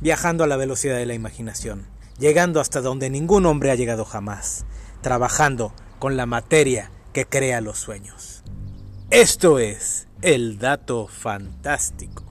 viajando 0.00 0.44
a 0.44 0.46
la 0.46 0.56
velocidad 0.56 0.96
de 0.96 1.06
la 1.06 1.14
imaginación, 1.14 1.86
llegando 2.18 2.60
hasta 2.60 2.80
donde 2.80 3.10
ningún 3.10 3.46
hombre 3.46 3.70
ha 3.70 3.74
llegado 3.74 4.04
jamás, 4.04 4.64
trabajando 5.02 5.72
con 5.98 6.16
la 6.16 6.26
materia 6.26 6.90
que 7.12 7.26
crea 7.26 7.60
los 7.60 7.78
sueños. 7.78 8.42
Esto 9.10 9.58
es 9.58 10.06
el 10.22 10.58
dato 10.58 11.06
fantástico. 11.06 12.24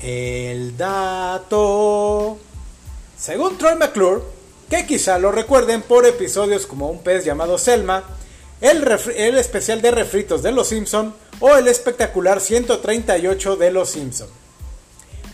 El 0.00 0.76
dato. 0.76 2.38
Según 3.16 3.56
Troy 3.56 3.74
McClure, 3.76 4.20
que 4.74 4.86
quizá 4.86 5.20
lo 5.20 5.30
recuerden 5.30 5.82
por 5.82 6.04
episodios 6.04 6.66
como 6.66 6.90
Un 6.90 6.98
pez 6.98 7.24
llamado 7.24 7.58
Selma, 7.58 8.02
el, 8.60 9.38
especial 9.38 9.80
de 9.80 9.92
refritos 9.92 10.42
de 10.42 10.50
Los 10.50 10.68
Simpson 10.68 11.14
o 11.38 11.54
el 11.54 11.68
espectacular 11.68 12.40
138 12.40 13.54
de 13.54 13.70
Los 13.70 13.90
Simpson. 13.90 14.26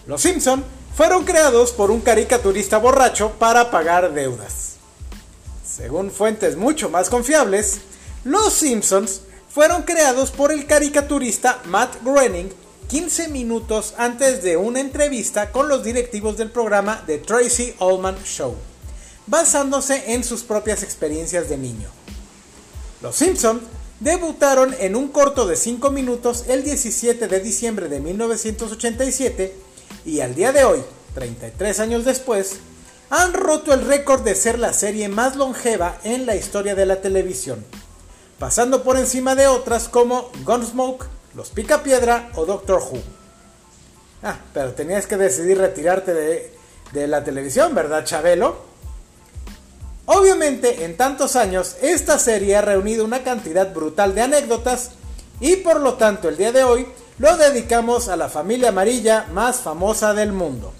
Los 0.06 0.20
Simpson 0.20 0.62
fueron 0.94 1.24
creados 1.24 1.72
por 1.72 1.90
un 1.90 2.02
caricaturista 2.02 2.76
borracho 2.76 3.32
para 3.38 3.70
pagar 3.70 4.12
deudas. 4.12 4.74
Según 5.66 6.10
fuentes 6.10 6.56
mucho 6.56 6.90
más 6.90 7.08
confiables, 7.08 7.80
Los 8.24 8.52
Simpsons 8.52 9.22
fueron 9.48 9.84
creados 9.84 10.32
por 10.32 10.52
el 10.52 10.66
caricaturista 10.66 11.62
Matt 11.64 12.02
Groening 12.04 12.50
15 12.88 13.28
minutos 13.28 13.94
antes 13.96 14.42
de 14.42 14.58
una 14.58 14.80
entrevista 14.80 15.50
con 15.50 15.68
los 15.68 15.82
directivos 15.82 16.36
del 16.36 16.50
programa 16.50 17.04
The 17.06 17.18
Tracy 17.18 17.74
Ullman 17.78 18.22
Show, 18.24 18.56
basándose 19.30 20.12
en 20.12 20.24
sus 20.24 20.42
propias 20.42 20.82
experiencias 20.82 21.48
de 21.48 21.56
niño. 21.56 21.88
Los 23.00 23.14
Simpsons 23.14 23.62
debutaron 24.00 24.74
en 24.80 24.96
un 24.96 25.08
corto 25.08 25.46
de 25.46 25.56
5 25.56 25.90
minutos 25.90 26.44
el 26.48 26.64
17 26.64 27.28
de 27.28 27.40
diciembre 27.40 27.88
de 27.88 28.00
1987 28.00 29.56
y 30.04 30.20
al 30.20 30.34
día 30.34 30.52
de 30.52 30.64
hoy, 30.64 30.82
33 31.14 31.80
años 31.80 32.04
después, 32.04 32.56
han 33.08 33.32
roto 33.32 33.72
el 33.72 33.86
récord 33.86 34.22
de 34.22 34.34
ser 34.34 34.58
la 34.58 34.72
serie 34.72 35.08
más 35.08 35.36
longeva 35.36 35.98
en 36.02 36.26
la 36.26 36.34
historia 36.34 36.74
de 36.74 36.86
la 36.86 37.00
televisión, 37.00 37.64
pasando 38.38 38.82
por 38.82 38.96
encima 38.96 39.36
de 39.36 39.46
otras 39.46 39.88
como 39.88 40.30
Gunsmoke, 40.44 41.06
los 41.34 41.50
Picapiedra 41.50 42.30
o 42.34 42.46
Doctor 42.46 42.82
Who. 42.82 42.98
Ah, 44.22 44.38
pero 44.52 44.72
tenías 44.72 45.06
que 45.06 45.16
decidir 45.16 45.58
retirarte 45.58 46.12
de, 46.12 46.52
de 46.92 47.06
la 47.06 47.22
televisión, 47.22 47.74
¿verdad, 47.74 48.04
Chabelo? 48.04 48.69
Obviamente, 50.12 50.84
en 50.84 50.96
tantos 50.96 51.36
años, 51.36 51.76
esta 51.82 52.18
serie 52.18 52.56
ha 52.56 52.62
reunido 52.62 53.04
una 53.04 53.22
cantidad 53.22 53.72
brutal 53.72 54.12
de 54.12 54.22
anécdotas 54.22 54.90
y 55.38 55.54
por 55.54 55.78
lo 55.78 55.94
tanto 55.94 56.28
el 56.28 56.36
día 56.36 56.50
de 56.50 56.64
hoy 56.64 56.84
lo 57.18 57.36
dedicamos 57.36 58.08
a 58.08 58.16
la 58.16 58.28
familia 58.28 58.70
amarilla 58.70 59.28
más 59.32 59.58
famosa 59.58 60.12
del 60.12 60.32
mundo. 60.32 60.72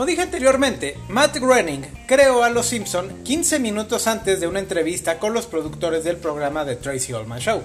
Como 0.00 0.08
dije 0.08 0.22
anteriormente, 0.22 0.96
Matt 1.08 1.36
Groening 1.36 1.82
creó 2.06 2.42
a 2.42 2.48
Los 2.48 2.68
Simpson 2.68 3.22
15 3.22 3.58
minutos 3.58 4.06
antes 4.06 4.40
de 4.40 4.46
una 4.46 4.58
entrevista 4.58 5.18
con 5.18 5.34
los 5.34 5.46
productores 5.46 6.04
del 6.04 6.16
programa 6.16 6.64
The 6.64 6.76
Tracy 6.76 7.12
Ullman 7.12 7.38
Show. 7.38 7.60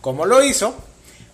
¿Cómo 0.00 0.26
lo 0.26 0.42
hizo? 0.42 0.74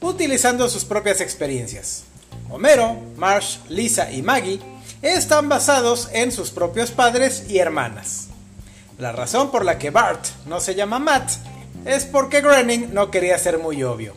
Utilizando 0.02 0.69
sus 0.69 0.84
propias 0.84 1.22
experiencias. 1.22 2.04
Homero, 2.50 3.00
Marsh, 3.16 3.60
Lisa 3.70 4.12
y 4.12 4.20
Maggie 4.20 4.60
están 5.00 5.48
basados 5.48 6.10
en 6.12 6.30
sus 6.30 6.50
propios 6.50 6.91
padres 6.91 7.47
y 7.48 7.56
hermanas. 7.56 8.28
La 8.98 9.12
razón 9.12 9.50
por 9.50 9.64
la 9.64 9.78
que 9.78 9.88
Bart 9.88 10.26
no 10.44 10.60
se 10.60 10.74
llama 10.74 10.98
Matt 10.98 11.30
es 11.86 12.04
porque 12.04 12.42
Groening 12.42 12.92
no 12.92 13.10
quería 13.10 13.38
ser 13.38 13.58
muy 13.58 13.82
obvio. 13.82 14.12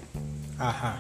Ajá. 0.58 1.00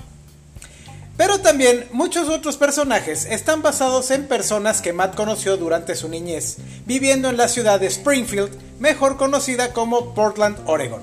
Pero 1.19 1.41
también 1.41 1.85
muchos 1.91 2.29
otros 2.29 2.55
personajes 2.55 3.25
están 3.25 3.61
basados 3.61 4.09
en 4.09 4.29
personas 4.29 4.81
que 4.81 4.93
Matt 4.93 5.15
conoció 5.15 5.57
durante 5.57 5.97
su 5.97 6.07
niñez, 6.07 6.59
viviendo 6.85 7.27
en 7.27 7.35
la 7.35 7.49
ciudad 7.49 7.77
de 7.77 7.87
Springfield, 7.87 8.57
mejor 8.79 9.17
conocida 9.17 9.73
como 9.73 10.13
Portland, 10.13 10.57
Oregon. 10.65 11.01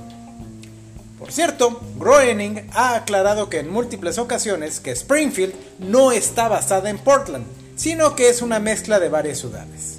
Por 1.18 1.32
cierto, 1.32 1.82
Groening 1.98 2.66
ha 2.72 2.94
aclarado 2.94 3.50
que 3.50 3.58
en 3.58 3.70
múltiples 3.70 4.16
ocasiones 4.16 4.80
que 4.80 4.92
Springfield 4.92 5.52
no 5.80 6.12
está 6.12 6.48
basada 6.48 6.88
en 6.88 6.96
Portland, 6.96 7.44
sino 7.76 8.16
que 8.16 8.30
es 8.30 8.40
una 8.40 8.58
mezcla 8.58 8.98
de 8.98 9.10
varias 9.10 9.36
ciudades. 9.36 9.98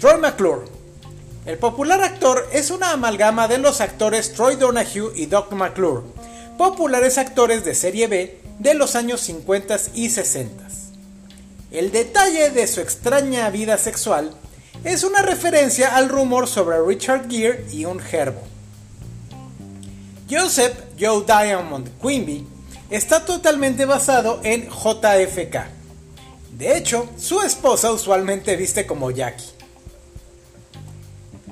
Troy 0.00 0.18
McClure. 0.20 0.66
El 1.46 1.56
popular 1.56 2.02
actor 2.02 2.48
es 2.52 2.72
una 2.72 2.90
amalgama 2.90 3.46
de 3.46 3.58
los 3.58 3.80
actores 3.80 4.32
Troy 4.32 4.56
Donahue 4.56 5.12
y 5.14 5.26
Doc 5.26 5.52
McClure, 5.52 6.02
populares 6.60 7.16
actores 7.16 7.64
de 7.64 7.74
serie 7.74 8.06
B 8.06 8.38
de 8.58 8.74
los 8.74 8.94
años 8.94 9.22
50 9.22 9.76
y 9.94 10.10
60. 10.10 10.62
El 11.70 11.90
detalle 11.90 12.50
de 12.50 12.66
su 12.66 12.82
extraña 12.82 13.48
vida 13.48 13.78
sexual 13.78 14.34
es 14.84 15.02
una 15.02 15.22
referencia 15.22 15.96
al 15.96 16.10
rumor 16.10 16.46
sobre 16.46 16.76
Richard 16.86 17.30
Gere 17.30 17.64
y 17.72 17.86
un 17.86 17.98
gerbo. 17.98 18.42
Joseph 20.30 20.74
Joe 21.00 21.24
Diamond 21.24 21.88
Quimby 21.98 22.46
está 22.90 23.24
totalmente 23.24 23.86
basado 23.86 24.42
en 24.44 24.68
JFK. 24.68 25.64
De 26.58 26.76
hecho, 26.76 27.08
su 27.16 27.40
esposa 27.40 27.90
usualmente 27.90 28.54
viste 28.56 28.84
como 28.84 29.10
Jackie. 29.10 29.48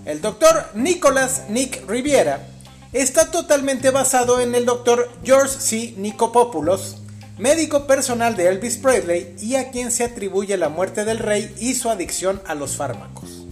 El 0.04 0.20
doctor 0.20 0.66
Nicholas 0.74 1.44
Nick 1.48 1.88
Riviera 1.88 2.46
está 2.92 3.30
totalmente 3.30 3.90
basado 3.90 4.40
en 4.40 4.54
el 4.54 4.64
doctor 4.64 5.10
George 5.22 5.58
C. 5.58 5.94
Nicopopoulos, 5.96 6.96
médico 7.36 7.86
personal 7.86 8.36
de 8.36 8.48
Elvis 8.48 8.78
Presley 8.78 9.34
y 9.40 9.56
a 9.56 9.70
quien 9.70 9.90
se 9.92 10.04
atribuye 10.04 10.56
la 10.56 10.68
muerte 10.68 11.04
del 11.04 11.18
rey 11.18 11.54
y 11.58 11.74
su 11.74 11.90
adicción 11.90 12.40
a 12.46 12.54
los 12.54 12.76
fármacos. 12.76 13.44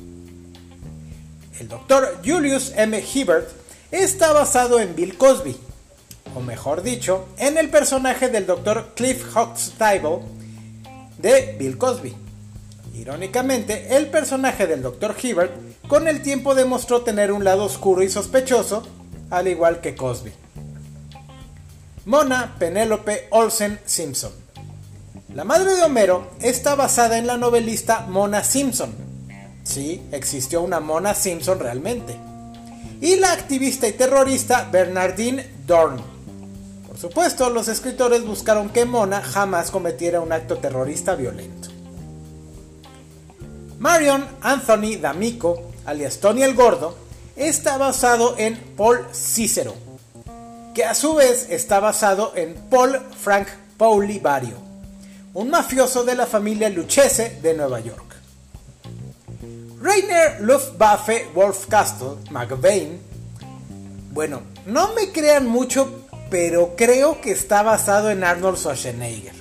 El 1.61 1.69
doctor 1.69 2.21
Julius 2.25 2.73
M. 2.77 3.03
Hibbert 3.15 3.49
está 3.91 4.33
basado 4.33 4.81
en 4.81 4.95
Bill 4.95 5.17
Cosby, 5.17 5.57
o 6.35 6.41
mejor 6.41 6.83
dicho, 6.83 7.27
en 7.39 7.57
el 7.57 7.71
personaje 7.71 8.29
del 8.29 8.47
doctor 8.47 8.93
Cliff 8.95 9.25
Huxtable 9.35 10.21
de 11.19 11.57
Bill 11.59 11.79
Cosby. 11.79 12.15
Irónicamente, 12.95 13.97
el 13.97 14.07
personaje 14.09 14.67
del 14.67 14.83
Dr. 14.83 15.15
Hibbert 15.23 15.53
con 15.87 16.09
el 16.09 16.23
tiempo 16.23 16.55
demostró 16.55 17.03
tener 17.03 17.31
un 17.31 17.45
lado 17.45 17.65
oscuro 17.65 18.03
y 18.03 18.09
sospechoso, 18.09 18.87
al 19.31 19.49
igual 19.49 19.81
que 19.81 19.95
Cosby. 19.95 20.33
Mona 22.07 22.55
Penélope 22.59 23.29
Olsen 23.31 23.81
Simpson. 23.85 24.33
La 25.35 25.45
madre 25.45 25.75
de 25.75 25.83
Homero 25.83 26.31
está 26.41 26.75
basada 26.77 27.19
en 27.19 27.27
la 27.27 27.37
novelista 27.37 28.07
Mona 28.09 28.45
Simpson. 28.45 28.95
Sí, 29.65 30.03
existió 30.13 30.63
una 30.63 30.81
Mona 30.81 31.15
Simpson 31.15 31.59
realmente. 31.59 32.17
Y 33.01 33.17
la 33.17 33.33
activista 33.33 33.89
y 33.89 33.93
terrorista 33.93 34.69
Bernardine 34.71 35.51
Dorn. 35.67 36.01
Por 36.87 36.97
supuesto, 36.97 37.51
los 37.51 37.69
escritores 37.69 38.25
buscaron 38.25 38.71
que 38.71 38.87
Mona 38.87 39.21
jamás 39.21 39.71
cometiera 39.71 40.21
un 40.21 40.33
acto 40.33 40.59
terrorista 40.59 41.15
violento. 41.15 41.69
Marion 43.79 44.27
Anthony 44.41 44.97
D'Amico, 44.99 45.73
alias 45.85 46.19
Tony 46.21 46.43
el 46.43 46.55
Gordo, 46.55 46.97
está 47.37 47.77
basado 47.77 48.35
en 48.39 48.57
Paul 48.77 49.07
Cicero, 49.13 49.75
que 50.75 50.85
a 50.85 50.95
su 50.95 51.15
vez 51.15 51.49
está 51.51 51.81
basado 51.81 52.33
en 52.35 52.55
Paul 52.71 52.99
Frank 53.21 53.49
Pauli 53.77 54.19
Vario, 54.19 54.57
un 55.35 55.51
mafioso 55.51 56.05
de 56.05 56.15
la 56.15 56.27
familia 56.27 56.71
Lucchese 56.71 57.39
de 57.43 57.55
Nueva 57.55 57.81
York. 57.81 58.17
Rainer 59.81 60.41
Luftwaffe 60.41 61.29
Wolfcastle 61.35 62.17
McVeigh, 62.31 62.99
bueno, 64.13 64.41
no 64.65 64.95
me 64.95 65.13
crean 65.13 65.47
mucho, 65.47 66.07
pero 66.31 66.75
creo 66.75 67.21
que 67.21 67.33
está 67.33 67.63
basado 67.63 68.11
en 68.11 68.25
Arnold 68.25 68.57
Schwarzenegger. 68.57 69.36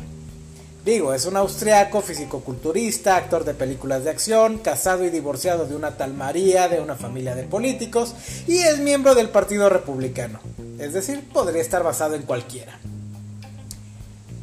Digo, 0.86 1.16
es 1.16 1.26
un 1.26 1.36
austriaco, 1.36 2.00
fisicoculturista, 2.04 3.16
actor 3.16 3.44
de 3.44 3.56
películas 3.56 4.04
de 4.04 4.12
acción, 4.12 4.60
casado 4.60 5.04
y 5.04 5.10
divorciado 5.10 5.66
de 5.66 5.76
una 5.76 5.98
tal 5.98 6.14
María, 6.14 6.68
de 6.68 6.80
una 6.80 6.94
familia 6.94 7.34
de 7.34 7.42
políticos, 7.42 8.14
y 8.46 8.60
es 8.60 8.78
miembro 8.78 9.16
del 9.16 9.30
Partido 9.30 9.68
Republicano. 9.68 10.40
Es 10.78 10.94
decir, 10.94 11.28
podría 11.34 11.64
estar 11.64 11.82
basado 11.82 12.14
en 12.14 12.22
cualquiera. 12.22 12.78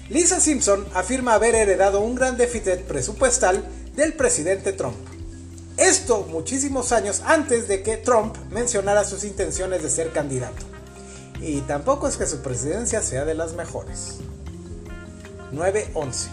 Lisa 0.10 0.40
Simpson 0.40 0.86
afirma 0.94 1.34
haber 1.34 1.56
heredado 1.56 2.02
un 2.02 2.14
gran 2.14 2.38
déficit 2.38 2.82
presupuestal 2.82 3.64
del 3.96 4.14
presidente 4.14 4.72
Trump. 4.72 4.98
Esto 5.78 6.28
muchísimos 6.30 6.92
años 6.92 7.24
antes 7.26 7.68
de 7.68 7.82
que 7.82 7.98
Trump 7.98 8.38
mencionara 8.52 9.04
sus 9.04 9.24
intenciones 9.24 9.82
de 9.82 9.90
ser 9.90 10.12
candidato. 10.12 10.71
Y 11.42 11.62
tampoco 11.62 12.08
es 12.08 12.18
que 12.18 12.28
su 12.28 12.42
presidencia 12.42 13.02
sea 13.02 13.26
de 13.26 13.34
las 13.34 13.54
mejores. 13.54 14.18
9-11 15.52 16.28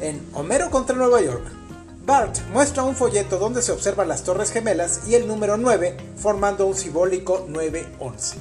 En 0.00 0.26
Homero 0.32 0.70
contra 0.70 0.96
Nueva 0.96 1.20
York, 1.20 1.44
Bart 2.06 2.38
muestra 2.52 2.84
un 2.84 2.96
folleto 2.96 3.38
donde 3.38 3.60
se 3.60 3.72
observan 3.72 4.08
las 4.08 4.24
Torres 4.24 4.52
Gemelas 4.52 5.02
y 5.08 5.14
el 5.14 5.28
número 5.28 5.58
9 5.58 5.96
formando 6.16 6.66
un 6.66 6.74
simbólico 6.74 7.44
911. 7.48 8.36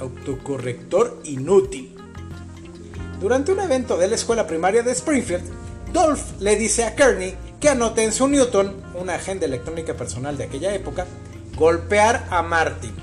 Autocorrector 0.00 1.20
inútil. 1.24 1.96
Durante 3.20 3.52
un 3.52 3.60
evento 3.60 3.96
de 3.98 4.08
la 4.08 4.16
escuela 4.16 4.48
primaria 4.48 4.82
de 4.82 4.90
Springfield, 4.90 5.44
Dolph 5.92 6.40
le 6.40 6.56
dice 6.56 6.84
a 6.84 6.96
Kearney 6.96 7.36
que 7.60 7.68
anote 7.68 8.02
en 8.02 8.12
su 8.12 8.26
Newton, 8.26 8.74
una 8.94 9.14
agenda 9.14 9.46
electrónica 9.46 9.94
personal 9.94 10.36
de 10.36 10.44
aquella 10.44 10.74
época, 10.74 11.06
golpear 11.54 12.26
a 12.30 12.42
Martin. 12.42 13.01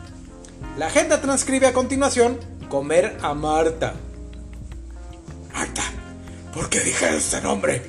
La 0.79 0.87
agenda 0.87 1.19
transcribe 1.19 1.67
a 1.67 1.73
continuación 1.73 2.39
comer 2.69 3.17
a 3.21 3.33
Marta. 3.33 3.95
Marta, 5.53 5.83
¿por 6.53 6.69
qué 6.69 6.79
dije 6.79 7.17
ese 7.17 7.41
nombre? 7.41 7.81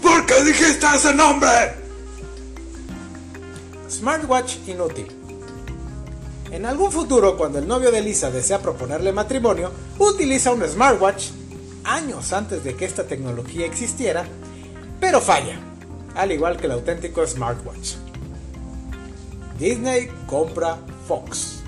¿Por 0.00 0.24
qué 0.24 0.42
dijiste 0.44 0.86
ese 0.96 1.14
nombre? 1.14 1.50
Smartwatch 3.90 4.56
inútil. 4.68 5.06
En 6.50 6.64
algún 6.64 6.90
futuro, 6.90 7.36
cuando 7.36 7.58
el 7.58 7.68
novio 7.68 7.90
de 7.90 8.00
Lisa 8.00 8.30
desea 8.30 8.58
proponerle 8.58 9.12
matrimonio, 9.12 9.70
utiliza 9.98 10.50
un 10.50 10.66
smartwatch 10.66 11.26
años 11.84 12.32
antes 12.32 12.64
de 12.64 12.74
que 12.74 12.86
esta 12.86 13.04
tecnología 13.04 13.66
existiera, 13.66 14.24
pero 14.98 15.20
falla, 15.20 15.60
al 16.14 16.32
igual 16.32 16.56
que 16.56 16.64
el 16.64 16.72
auténtico 16.72 17.26
smartwatch. 17.26 17.96
Disney 19.58 20.10
compra 20.26 20.78
Fox. 21.06 21.59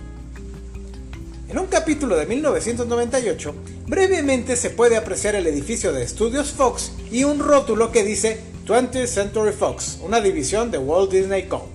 En 1.49 1.59
un 1.59 1.67
capítulo 1.67 2.17
de 2.17 2.27
1998, 2.27 3.55
brevemente 3.87 4.57
se 4.57 4.71
puede 4.71 4.97
apreciar 4.97 5.35
el 5.35 5.47
edificio 5.47 5.93
de 5.93 6.03
estudios 6.03 6.53
Fox 6.53 6.93
y 7.11 7.25
un 7.25 7.41
rótulo 7.41 7.93
que 7.93 8.05
dice 8.05 8.41
20th 8.67 9.07
Century 9.07 9.53
Fox, 9.53 9.99
una 10.03 10.21
división 10.21 10.71
de 10.71 10.79
Walt 10.79 11.11
Disney 11.11 11.49
Co. 11.49 11.69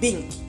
Binky. 0.00 0.40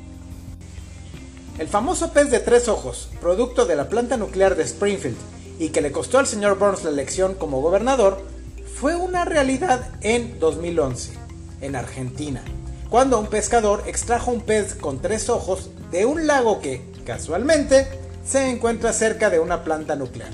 El 1.59 1.67
famoso 1.67 2.11
pez 2.11 2.31
de 2.31 2.39
tres 2.39 2.67
ojos, 2.67 3.09
producto 3.21 3.65
de 3.65 3.75
la 3.75 3.89
planta 3.89 4.17
nuclear 4.17 4.55
de 4.55 4.63
Springfield 4.63 5.17
y 5.59 5.69
que 5.69 5.81
le 5.81 5.91
costó 5.91 6.19
al 6.19 6.27
señor 6.27 6.57
Burns 6.57 6.83
la 6.83 6.89
elección 6.89 7.35
como 7.35 7.61
gobernador, 7.61 8.21
fue 8.75 8.95
una 8.95 9.23
realidad 9.23 9.89
en 10.01 10.39
2011, 10.39 11.13
en 11.61 11.75
Argentina, 11.75 12.43
cuando 12.89 13.19
un 13.19 13.27
pescador 13.27 13.83
extrajo 13.87 14.31
un 14.31 14.41
pez 14.41 14.75
con 14.75 15.01
tres 15.01 15.29
ojos 15.29 15.69
de 15.91 16.05
un 16.05 16.27
lago 16.27 16.59
que, 16.59 16.81
casualmente, 17.05 17.87
se 18.25 18.49
encuentra 18.49 18.91
cerca 18.91 19.29
de 19.29 19.39
una 19.39 19.63
planta 19.63 19.95
nuclear. 19.95 20.33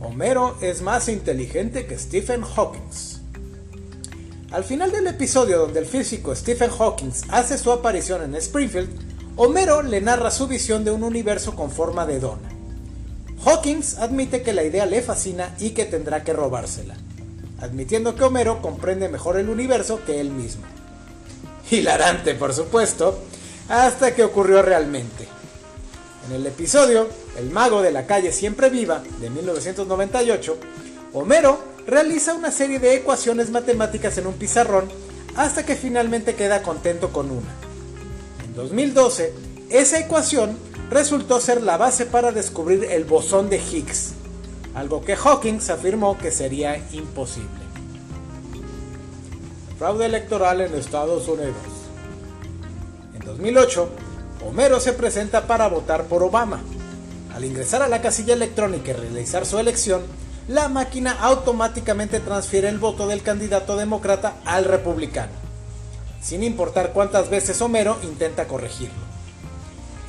Homero 0.00 0.56
es 0.60 0.82
más 0.82 1.08
inteligente 1.08 1.86
que 1.86 1.98
Stephen 1.98 2.42
Hawking. 2.42 2.88
Al 4.52 4.64
final 4.64 4.92
del 4.92 5.08
episodio 5.08 5.58
donde 5.58 5.80
el 5.80 5.86
físico 5.86 6.34
Stephen 6.34 6.70
Hawking 6.70 7.10
hace 7.30 7.58
su 7.58 7.72
aparición 7.72 8.22
en 8.22 8.34
Springfield, 8.36 8.88
Homero 9.36 9.82
le 9.82 10.00
narra 10.00 10.30
su 10.30 10.46
visión 10.46 10.84
de 10.84 10.90
un 10.90 11.02
universo 11.02 11.54
con 11.54 11.70
forma 11.70 12.06
de 12.06 12.20
dona. 12.20 12.48
Hawkins 13.44 13.98
admite 13.98 14.42
que 14.42 14.52
la 14.52 14.64
idea 14.64 14.86
le 14.86 15.02
fascina 15.02 15.54
y 15.58 15.70
que 15.70 15.84
tendrá 15.84 16.24
que 16.24 16.32
robársela, 16.32 16.96
admitiendo 17.60 18.14
que 18.14 18.24
Homero 18.24 18.62
comprende 18.62 19.08
mejor 19.08 19.38
el 19.38 19.48
universo 19.48 20.04
que 20.04 20.20
él 20.20 20.30
mismo. 20.30 20.62
Hilarante, 21.70 22.34
por 22.34 22.54
supuesto, 22.54 23.18
hasta 23.68 24.14
que 24.14 24.24
ocurrió 24.24 24.62
realmente. 24.62 25.28
En 26.26 26.34
el 26.34 26.46
episodio 26.46 27.08
El 27.38 27.50
mago 27.50 27.82
de 27.82 27.92
la 27.92 28.06
calle 28.06 28.32
siempre 28.32 28.68
viva, 28.68 29.02
de 29.20 29.30
1998, 29.30 30.58
Homero 31.12 31.60
realiza 31.86 32.34
una 32.34 32.50
serie 32.50 32.80
de 32.80 32.96
ecuaciones 32.96 33.50
matemáticas 33.50 34.18
en 34.18 34.26
un 34.26 34.34
pizarrón 34.34 34.88
hasta 35.36 35.64
que 35.64 35.76
finalmente 35.76 36.34
queda 36.34 36.62
contento 36.62 37.12
con 37.12 37.30
una. 37.30 37.54
En 38.44 38.54
2012, 38.54 39.32
esa 39.70 40.00
ecuación 40.00 40.58
resultó 40.90 41.40
ser 41.40 41.62
la 41.62 41.76
base 41.76 42.06
para 42.06 42.32
descubrir 42.32 42.84
el 42.90 43.04
bosón 43.04 43.48
de 43.48 43.58
Higgs, 43.58 44.14
algo 44.74 45.04
que 45.04 45.14
Hawking 45.14 45.60
afirmó 45.70 46.18
que 46.18 46.32
sería 46.32 46.76
imposible. 46.92 47.48
Fraude 49.78 50.06
electoral 50.06 50.60
en 50.60 50.74
Estados 50.74 51.28
Unidos. 51.28 51.77
En 53.28 53.34
2008, 53.36 53.88
Homero 54.46 54.80
se 54.80 54.94
presenta 54.94 55.46
para 55.46 55.68
votar 55.68 56.04
por 56.04 56.22
Obama. 56.22 56.62
Al 57.34 57.44
ingresar 57.44 57.82
a 57.82 57.88
la 57.88 58.00
casilla 58.00 58.32
electrónica 58.32 58.90
y 58.90 58.94
realizar 58.94 59.44
su 59.44 59.58
elección, 59.58 60.00
la 60.48 60.70
máquina 60.70 61.12
automáticamente 61.20 62.20
transfiere 62.20 62.70
el 62.70 62.78
voto 62.78 63.06
del 63.06 63.22
candidato 63.22 63.76
demócrata 63.76 64.36
al 64.46 64.64
republicano, 64.64 65.32
sin 66.22 66.42
importar 66.42 66.94
cuántas 66.94 67.28
veces 67.28 67.60
Homero 67.60 67.98
intenta 68.02 68.48
corregirlo. 68.48 68.96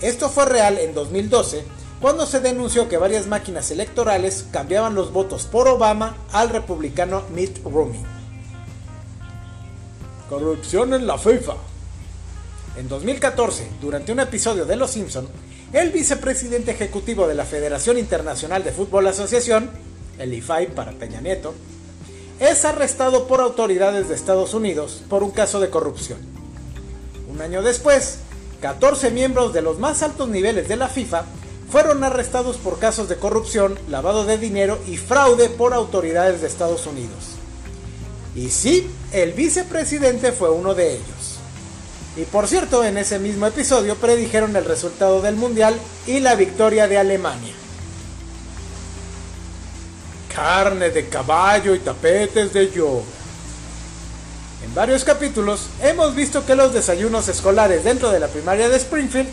Esto 0.01 0.29
fue 0.29 0.45
real 0.45 0.77
en 0.77 0.93
2012, 0.93 1.65
cuando 1.99 2.25
se 2.25 2.39
denunció 2.39 2.87
que 2.87 2.97
varias 2.97 3.27
máquinas 3.27 3.69
electorales 3.69 4.45
cambiaban 4.49 4.95
los 4.95 5.11
votos 5.11 5.43
por 5.45 5.67
Obama 5.67 6.15
al 6.31 6.51
republicano 6.51 7.23
Mitt 7.33 7.61
Romney. 7.65 8.01
Corrupción 10.29 10.93
en 10.93 11.05
la 11.05 11.17
FIFA. 11.17 11.68
En 12.77 12.87
2014, 12.87 13.67
durante 13.81 14.11
un 14.11 14.19
episodio 14.19 14.65
de 14.65 14.75
Los 14.75 14.91
Simpson, 14.91 15.27
el 15.73 15.91
vicepresidente 15.91 16.71
ejecutivo 16.71 17.27
de 17.27 17.35
la 17.35 17.45
Federación 17.45 17.97
Internacional 17.97 18.63
de 18.63 18.71
Fútbol 18.71 19.07
Asociación, 19.07 19.69
el 20.17 20.33
IFAI 20.33 20.67
para 20.67 20.91
Peña 20.91 21.21
Nieto, 21.21 21.53
es 22.39 22.63
arrestado 22.65 23.27
por 23.27 23.41
autoridades 23.41 24.07
de 24.07 24.15
Estados 24.15 24.53
Unidos 24.53 25.03
por 25.09 25.23
un 25.23 25.31
caso 25.31 25.59
de 25.59 25.69
corrupción. 25.69 26.19
Un 27.29 27.41
año 27.41 27.61
después, 27.61 28.19
14 28.61 29.11
miembros 29.11 29.53
de 29.53 29.61
los 29.61 29.77
más 29.77 30.01
altos 30.03 30.29
niveles 30.29 30.67
de 30.67 30.77
la 30.77 30.87
FIFA 30.87 31.25
fueron 31.69 32.03
arrestados 32.03 32.57
por 32.57 32.79
casos 32.79 33.09
de 33.09 33.17
corrupción, 33.17 33.77
lavado 33.89 34.25
de 34.25 34.37
dinero 34.37 34.79
y 34.87 34.97
fraude 34.97 35.49
por 35.49 35.73
autoridades 35.73 36.41
de 36.41 36.47
Estados 36.47 36.87
Unidos. 36.87 37.35
Y 38.35 38.49
sí, 38.49 38.89
el 39.11 39.33
vicepresidente 39.33 40.31
fue 40.31 40.49
uno 40.49 40.73
de 40.73 40.93
ellos. 40.93 41.18
Y 42.15 42.23
por 42.25 42.47
cierto, 42.47 42.83
en 42.83 42.97
ese 42.97 43.19
mismo 43.19 43.45
episodio 43.45 43.95
predijeron 43.95 44.55
el 44.55 44.65
resultado 44.65 45.21
del 45.21 45.35
Mundial 45.35 45.79
y 46.07 46.19
la 46.19 46.35
victoria 46.35 46.87
de 46.87 46.97
Alemania. 46.97 47.53
Carne 50.33 50.89
de 50.89 51.07
caballo 51.07 51.75
y 51.75 51.79
tapetes 51.79 52.53
de 52.53 52.71
yoga. 52.71 53.03
En 54.63 54.75
varios 54.75 55.03
capítulos 55.03 55.67
hemos 55.81 56.15
visto 56.15 56.45
que 56.45 56.55
los 56.55 56.73
desayunos 56.73 57.27
escolares 57.27 57.83
dentro 57.83 58.11
de 58.11 58.19
la 58.19 58.27
primaria 58.27 58.69
de 58.69 58.77
Springfield 58.77 59.29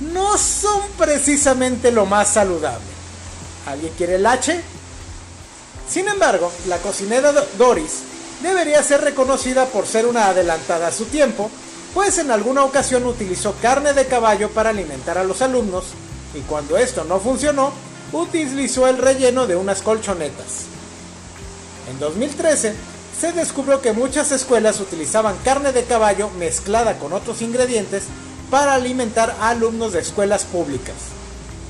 no 0.00 0.36
son 0.36 0.82
precisamente 0.98 1.90
lo 1.92 2.06
más 2.06 2.28
saludable. 2.28 2.84
¿Alguien 3.66 3.92
quiere 3.96 4.16
el 4.16 4.26
H? 4.26 4.60
Sin 5.88 6.08
embargo, 6.08 6.52
la 6.66 6.78
cocinera 6.78 7.32
Doris 7.56 8.02
debería 8.42 8.82
ser 8.82 9.02
reconocida 9.02 9.66
por 9.66 9.86
ser 9.86 10.06
una 10.06 10.26
adelantada 10.28 10.88
a 10.88 10.92
su 10.92 11.06
tiempo, 11.06 11.50
pues 11.96 12.18
en 12.18 12.30
alguna 12.30 12.62
ocasión 12.62 13.06
utilizó 13.06 13.54
carne 13.62 13.94
de 13.94 14.04
caballo 14.04 14.50
para 14.50 14.68
alimentar 14.68 15.16
a 15.16 15.24
los 15.24 15.40
alumnos 15.40 15.86
y 16.34 16.40
cuando 16.40 16.76
esto 16.76 17.04
no 17.04 17.18
funcionó, 17.18 17.72
utilizó 18.12 18.86
el 18.86 18.98
relleno 18.98 19.46
de 19.46 19.56
unas 19.56 19.80
colchonetas. 19.80 20.66
En 21.90 21.98
2013, 21.98 22.74
se 23.18 23.32
descubrió 23.32 23.80
que 23.80 23.94
muchas 23.94 24.30
escuelas 24.30 24.78
utilizaban 24.78 25.38
carne 25.42 25.72
de 25.72 25.84
caballo 25.84 26.28
mezclada 26.38 26.98
con 26.98 27.14
otros 27.14 27.40
ingredientes 27.40 28.02
para 28.50 28.74
alimentar 28.74 29.34
a 29.40 29.48
alumnos 29.48 29.94
de 29.94 30.00
escuelas 30.00 30.44
públicas. 30.44 30.96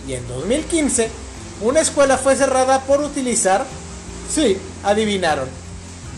Y 0.08 0.14
en 0.14 0.26
2015, 0.26 1.08
una 1.62 1.78
escuela 1.78 2.18
fue 2.18 2.34
cerrada 2.34 2.80
por 2.80 3.00
utilizar, 3.00 3.64
sí, 4.28 4.58
adivinaron, 4.82 5.48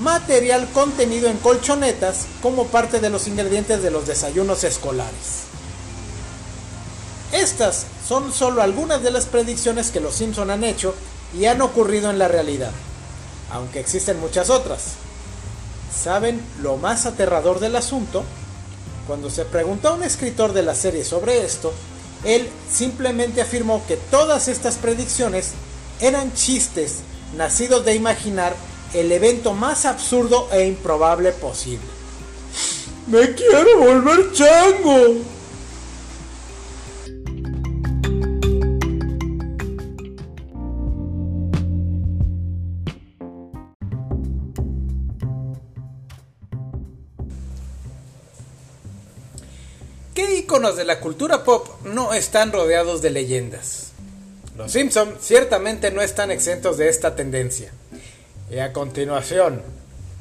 material 0.00 0.68
contenido 0.72 1.28
en 1.28 1.38
colchonetas 1.38 2.26
como 2.42 2.66
parte 2.66 3.00
de 3.00 3.10
los 3.10 3.26
ingredientes 3.26 3.82
de 3.82 3.90
los 3.90 4.06
desayunos 4.06 4.64
escolares. 4.64 5.48
Estas 7.32 7.86
son 8.06 8.32
solo 8.32 8.62
algunas 8.62 9.02
de 9.02 9.10
las 9.10 9.26
predicciones 9.26 9.90
que 9.90 10.00
los 10.00 10.14
Simpson 10.14 10.50
han 10.50 10.64
hecho 10.64 10.94
y 11.38 11.44
han 11.44 11.60
ocurrido 11.60 12.10
en 12.10 12.18
la 12.18 12.28
realidad, 12.28 12.70
aunque 13.50 13.80
existen 13.80 14.18
muchas 14.18 14.50
otras. 14.50 14.92
¿Saben 15.94 16.40
lo 16.62 16.76
más 16.76 17.06
aterrador 17.06 17.60
del 17.60 17.76
asunto? 17.76 18.24
Cuando 19.06 19.30
se 19.30 19.44
preguntó 19.44 19.88
a 19.88 19.94
un 19.94 20.04
escritor 20.04 20.52
de 20.52 20.62
la 20.62 20.74
serie 20.74 21.04
sobre 21.04 21.44
esto, 21.44 21.72
él 22.24 22.48
simplemente 22.70 23.40
afirmó 23.40 23.82
que 23.86 23.96
todas 23.96 24.48
estas 24.48 24.76
predicciones 24.76 25.52
eran 26.00 26.32
chistes 26.34 26.96
nacidos 27.36 27.84
de 27.84 27.94
imaginar 27.94 28.54
el 28.94 29.12
evento 29.12 29.54
más 29.54 29.84
absurdo 29.84 30.48
e 30.52 30.66
improbable 30.66 31.32
posible. 31.32 31.86
¡Me 33.06 33.34
quiero 33.34 33.78
volver 33.78 34.32
chango! 34.32 35.16
¿Qué 50.14 50.38
iconos 50.38 50.76
de 50.76 50.84
la 50.84 50.98
cultura 50.98 51.44
pop 51.44 51.68
no 51.84 52.12
están 52.12 52.52
rodeados 52.52 53.02
de 53.02 53.10
leyendas? 53.10 53.92
Los 54.56 54.72
Simpson 54.72 55.16
ciertamente 55.20 55.92
no 55.92 56.02
están 56.02 56.32
exentos 56.32 56.76
de 56.76 56.88
esta 56.88 57.14
tendencia. 57.14 57.72
Y 58.50 58.58
a 58.58 58.72
continuación, 58.72 59.62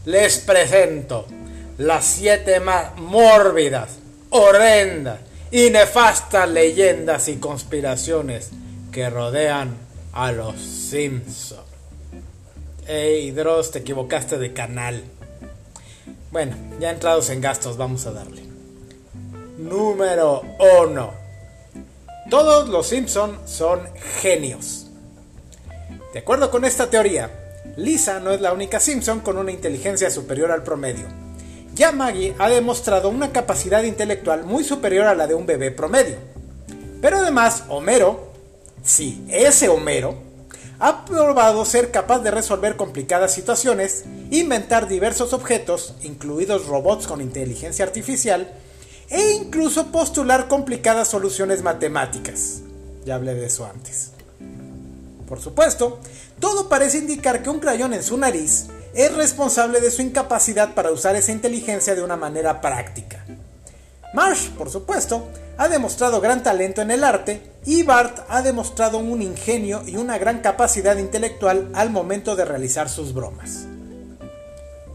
les 0.05 0.38
presento 0.39 1.25
las 1.77 2.05
siete 2.05 2.60
más 2.60 2.98
mórbidas, 2.98 3.98
horrendas 4.29 5.19
y 5.51 5.69
nefastas 5.69 6.50
leyendas 6.50 7.27
y 7.29 7.38
conspiraciones 7.38 8.50
que 8.91 9.10
rodean 9.10 9.77
a 10.13 10.31
los 10.31 10.60
Simpson. 10.60 11.63
Ey, 12.88 13.31
Dross, 13.31 13.72
te 13.72 13.79
equivocaste 13.79 14.38
de 14.38 14.53
canal. 14.53 15.03
Bueno, 16.31 16.55
ya 16.79 16.91
entrados 16.91 17.29
en 17.29 17.41
gastos, 17.41 17.77
vamos 17.77 18.05
a 18.05 18.12
darle. 18.12 18.43
Número 19.57 20.41
1. 20.86 21.13
Todos 22.29 22.69
los 22.69 22.88
Simpson 22.88 23.39
son 23.46 23.81
genios. 24.22 24.88
De 26.13 26.19
acuerdo 26.19 26.51
con 26.51 26.65
esta 26.65 26.89
teoría, 26.89 27.47
Lisa 27.77 28.19
no 28.19 28.31
es 28.31 28.41
la 28.41 28.53
única 28.53 28.79
Simpson 28.79 29.19
con 29.19 29.38
una 29.38 29.51
inteligencia 29.51 30.10
superior 30.10 30.51
al 30.51 30.63
promedio. 30.63 31.05
Ya 31.75 31.91
Maggie 31.91 32.34
ha 32.39 32.50
demostrado 32.50 33.07
una 33.07 33.31
capacidad 33.31 33.84
intelectual 33.84 34.43
muy 34.46 34.63
superior 34.63 35.05
a 35.05 35.13
la 35.13 35.27
de 35.27 35.36
un 35.36 35.46
bebé 35.46 35.69
promedio. 35.69 36.15
Pero 37.01 37.17
además, 37.17 37.65
Homero, 37.69 38.34
sí, 38.84 39.24
ese 39.29 39.69
Homero, 39.69 40.15
ha 40.79 41.05
probado 41.05 41.63
ser 41.65 41.91
capaz 41.91 42.19
de 42.19 42.31
resolver 42.31 42.77
complicadas 42.77 43.31
situaciones, 43.31 44.05
inventar 44.31 44.88
diversos 44.88 45.34
objetos, 45.34 45.93
incluidos 46.01 46.65
robots 46.65 47.05
con 47.05 47.22
inteligencia 47.22 47.86
artificial, 47.86 48.51
e 49.10 49.34
incluso 49.34 49.91
postular 49.91 50.48
complicadas 50.48 51.10
soluciones 51.10 51.62
matemáticas. 51.62 52.62
Ya 53.05 53.15
hablé 53.15 53.36
de 53.36 53.46
eso 53.46 53.67
antes. 53.67 54.17
Por 55.27 55.41
supuesto, 55.41 56.00
todo 56.39 56.69
parece 56.69 57.00
indicar 57.00 57.43
que 57.43 57.50
un 57.50 57.60
crayón 57.60 57.93
en 57.93 58.01
su 58.01 58.17
nariz 58.17 58.67
es 58.93 59.13
responsable 59.13 59.81
de 59.81 59.91
su 59.91 60.01
incapacidad 60.01 60.74
para 60.74 60.91
usar 60.91 61.15
esa 61.15 61.31
inteligencia 61.31 61.96
de 61.96 62.01
una 62.01 62.15
manera 62.15 62.62
práctica. 62.62 63.24
Marsh, 64.13 64.50
por 64.51 64.69
supuesto, 64.69 65.27
ha 65.57 65.67
demostrado 65.67 66.22
gran 66.22 66.43
talento 66.43 66.81
en 66.81 66.91
el 66.91 67.03
arte 67.03 67.41
y 67.65 67.84
Bart 67.84 68.19
ha 68.29 68.41
demostrado 68.41 69.00
un 69.00 69.22
ingenio 69.22 69.84
y 69.86 69.98
una 69.98 70.17
gran 70.17 70.39
capacidad 70.39 70.98
intelectual 70.98 71.69
al 71.74 71.89
momento 71.89 72.36
de 72.36 72.46
realizar 72.46 72.89
sus 72.89 73.13
bromas. 73.13 73.65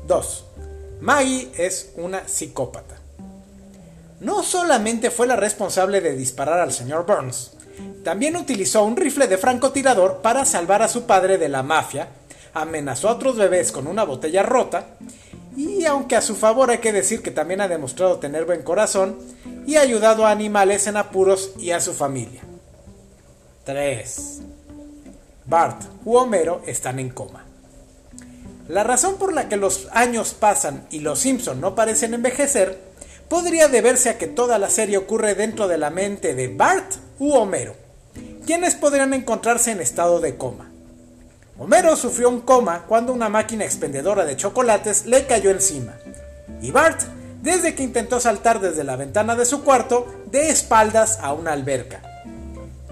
2. 0.06 0.44
Maggie 1.00 1.50
es 1.58 1.90
una 1.96 2.26
psicópata. 2.26 2.96
No 4.20 4.42
solamente 4.42 5.10
fue 5.10 5.26
la 5.26 5.36
responsable 5.36 6.00
de 6.00 6.16
disparar 6.16 6.60
al 6.60 6.72
señor 6.72 7.04
Burns, 7.06 7.52
también 8.05 8.37
utilizó 8.37 8.85
un 8.85 8.97
rifle 8.97 9.26
de 9.26 9.38
francotirador 9.38 10.21
para 10.23 10.45
salvar 10.45 10.83
a 10.83 10.88
su 10.88 11.05
padre 11.05 11.38
de 11.38 11.49
la 11.49 11.62
mafia, 11.62 12.09
amenazó 12.55 13.09
a 13.09 13.12
otros 13.12 13.37
bebés 13.37 13.73
con 13.73 13.87
una 13.87 14.05
botella 14.05 14.43
rota, 14.43 14.87
y 15.57 15.85
aunque 15.85 16.17
a 16.17 16.23
su 16.23 16.35
favor 16.35 16.71
hay 16.71 16.79
que 16.79 16.93
decir 16.93 17.23
que 17.23 17.31
también 17.31 17.61
ha 17.61 17.69
demostrado 17.69 18.19
tener 18.19 18.45
buen 18.45 18.62
corazón, 18.62 19.19
y 19.67 19.76
ha 19.76 19.83
ayudado 19.83 20.26
a 20.26 20.31
animales 20.31 20.87
en 20.87 20.97
apuros 20.97 21.52
y 21.59 21.71
a 21.71 21.81
su 21.81 21.93
familia. 21.93 22.43
3. 23.64 24.41
Bart 25.47 25.83
u 26.05 26.17
Homero 26.17 26.62
están 26.67 26.99
en 26.99 27.11
coma. 27.11 27.45
La 28.69 28.85
razón 28.85 29.17
por 29.17 29.33
la 29.33 29.49
que 29.49 29.57
los 29.57 29.88
años 29.93 30.35
pasan 30.35 30.87
y 30.91 31.00
los 31.00 31.19
Simpson 31.19 31.61
no 31.61 31.75
parecen 31.75 32.14
envejecer 32.14 32.91
podría 33.32 33.66
deberse 33.66 34.10
a 34.10 34.18
que 34.18 34.26
toda 34.26 34.58
la 34.58 34.68
serie 34.68 34.98
ocurre 34.98 35.34
dentro 35.34 35.66
de 35.66 35.78
la 35.78 35.88
mente 35.88 36.34
de 36.34 36.48
Bart 36.48 36.96
u 37.18 37.32
Homero, 37.32 37.74
quienes 38.44 38.74
podrían 38.74 39.14
encontrarse 39.14 39.70
en 39.70 39.80
estado 39.80 40.20
de 40.20 40.36
coma. 40.36 40.70
Homero 41.58 41.96
sufrió 41.96 42.28
un 42.28 42.42
coma 42.42 42.84
cuando 42.86 43.10
una 43.10 43.30
máquina 43.30 43.64
expendedora 43.64 44.26
de 44.26 44.36
chocolates 44.36 45.06
le 45.06 45.26
cayó 45.26 45.50
encima, 45.50 45.94
y 46.60 46.72
Bart 46.72 47.00
desde 47.40 47.74
que 47.74 47.82
intentó 47.82 48.20
saltar 48.20 48.60
desde 48.60 48.84
la 48.84 48.96
ventana 48.96 49.34
de 49.34 49.46
su 49.46 49.64
cuarto 49.64 50.06
de 50.30 50.50
espaldas 50.50 51.18
a 51.22 51.32
una 51.32 51.52
alberca. 51.52 52.02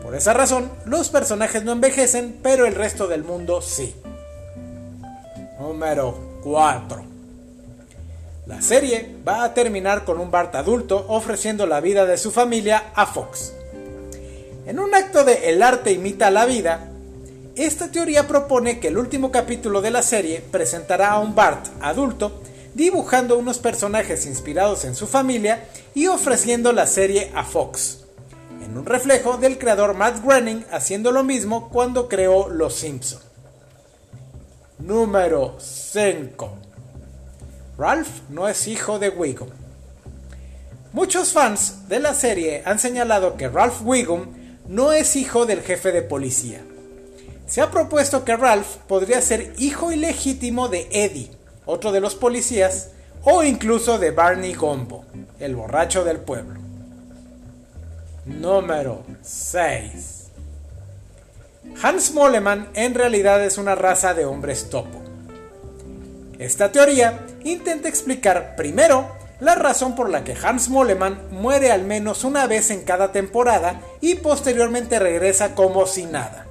Por 0.02 0.14
esa 0.14 0.32
razón, 0.32 0.73
los 0.87 1.11
personajes 1.11 1.64
no 1.64 1.73
envejecen, 1.73 2.40
pero 2.42 2.64
el 2.64 2.76
resto 2.76 3.09
del 3.09 3.25
mundo 3.25 3.61
sí. 3.61 3.94
Número 5.59 6.38
4. 6.42 7.10
La 8.50 8.61
serie 8.61 9.09
va 9.26 9.45
a 9.45 9.54
terminar 9.54 10.04
con 10.04 10.19
un 10.19 10.33
Bart 10.33 10.57
adulto 10.57 11.07
ofreciendo 11.07 11.69
la 11.69 11.80
vida 11.80 12.04
de 12.04 12.19
su 12.19 12.33
familia 12.33 12.90
a 12.97 13.07
Fox. 13.07 13.52
En 14.66 14.80
un 14.80 14.92
acto 14.92 15.23
de 15.23 15.50
El 15.50 15.62
arte 15.62 15.92
imita 15.92 16.33
la 16.33 16.47
vida, 16.47 16.90
esta 17.54 17.92
teoría 17.92 18.26
propone 18.26 18.80
que 18.80 18.88
el 18.88 18.99
último 18.99 19.30
capítulo 19.30 19.80
de 19.80 19.92
la 19.92 20.02
serie 20.02 20.42
presentará 20.50 21.12
a 21.12 21.21
un 21.21 21.37
Bart 21.37 21.64
adulto 21.80 22.42
dibujando 22.75 23.38
unos 23.38 23.59
personajes 23.59 24.26
inspirados 24.26 24.85
en 24.85 24.97
su 24.97 25.07
familia 25.07 25.69
y 25.95 26.09
ofreciendo 26.09 26.73
la 26.73 26.88
serie 26.88 27.30
a 27.37 27.45
Fox, 27.45 27.99
en 28.64 28.76
un 28.76 28.85
reflejo 28.85 29.37
del 29.37 29.59
creador 29.59 29.95
Matt 29.95 30.25
Groening 30.25 30.64
haciendo 30.73 31.12
lo 31.12 31.23
mismo 31.23 31.69
cuando 31.69 32.09
creó 32.09 32.49
Los 32.49 32.75
Simpson. 32.75 33.21
Número 34.80 35.54
5. 35.61 36.60
Ralph 37.81 38.29
no 38.29 38.47
es 38.47 38.69
hijo 38.69 38.99
de 38.99 39.09
Wiggum. 39.09 39.49
Muchos 40.93 41.33
fans 41.33 41.89
de 41.89 41.99
la 41.99 42.13
serie 42.13 42.63
han 42.67 42.79
señalado 42.79 43.39
que 43.39 43.49
Ralph 43.49 43.81
Wiggum 43.83 44.27
no 44.69 44.93
es 44.93 45.17
hijo 45.17 45.47
del 45.47 45.63
jefe 45.63 45.91
de 45.91 46.03
policía. 46.03 46.61
Se 47.47 47.63
ha 47.63 47.71
propuesto 47.71 48.23
que 48.23 48.37
Ralph 48.37 48.77
podría 48.87 49.23
ser 49.23 49.55
hijo 49.57 49.93
ilegítimo 49.93 50.69
de 50.69 50.89
Eddie, 50.93 51.31
otro 51.65 51.91
de 51.91 52.03
los 52.03 52.15
policías, 52.15 52.91
o 53.23 53.43
incluso 53.45 53.99
de 53.99 54.11
Barney 54.11 54.53
Gombo, 54.53 55.07
el 55.39 55.57
borracho 55.57 56.05
del 56.05 56.19
pueblo. 56.19 56.61
Número 58.27 59.05
6. 59.23 60.27
Hans 61.83 62.13
Moleman 62.13 62.69
en 62.75 62.93
realidad 62.93 63.43
es 63.43 63.57
una 63.57 63.75
raza 63.75 64.13
de 64.13 64.27
hombres 64.27 64.69
topo. 64.69 65.00
Esta 66.40 66.73
teoría 66.73 67.26
intenta 67.44 67.87
explicar 67.87 68.56
primero 68.56 69.14
la 69.40 69.56
razón 69.56 69.94
por 69.94 70.09
la 70.09 70.25
que 70.25 70.35
Hans 70.35 70.70
Moleman 70.70 71.20
muere 71.30 71.70
al 71.70 71.85
menos 71.85 72.25
una 72.25 72.47
vez 72.47 72.70
en 72.70 72.82
cada 72.82 73.12
temporada 73.12 73.82
y 74.00 74.14
posteriormente 74.14 74.99
regresa 74.99 75.54
como 75.54 75.87
si 75.87 76.06
nada. 76.06 76.47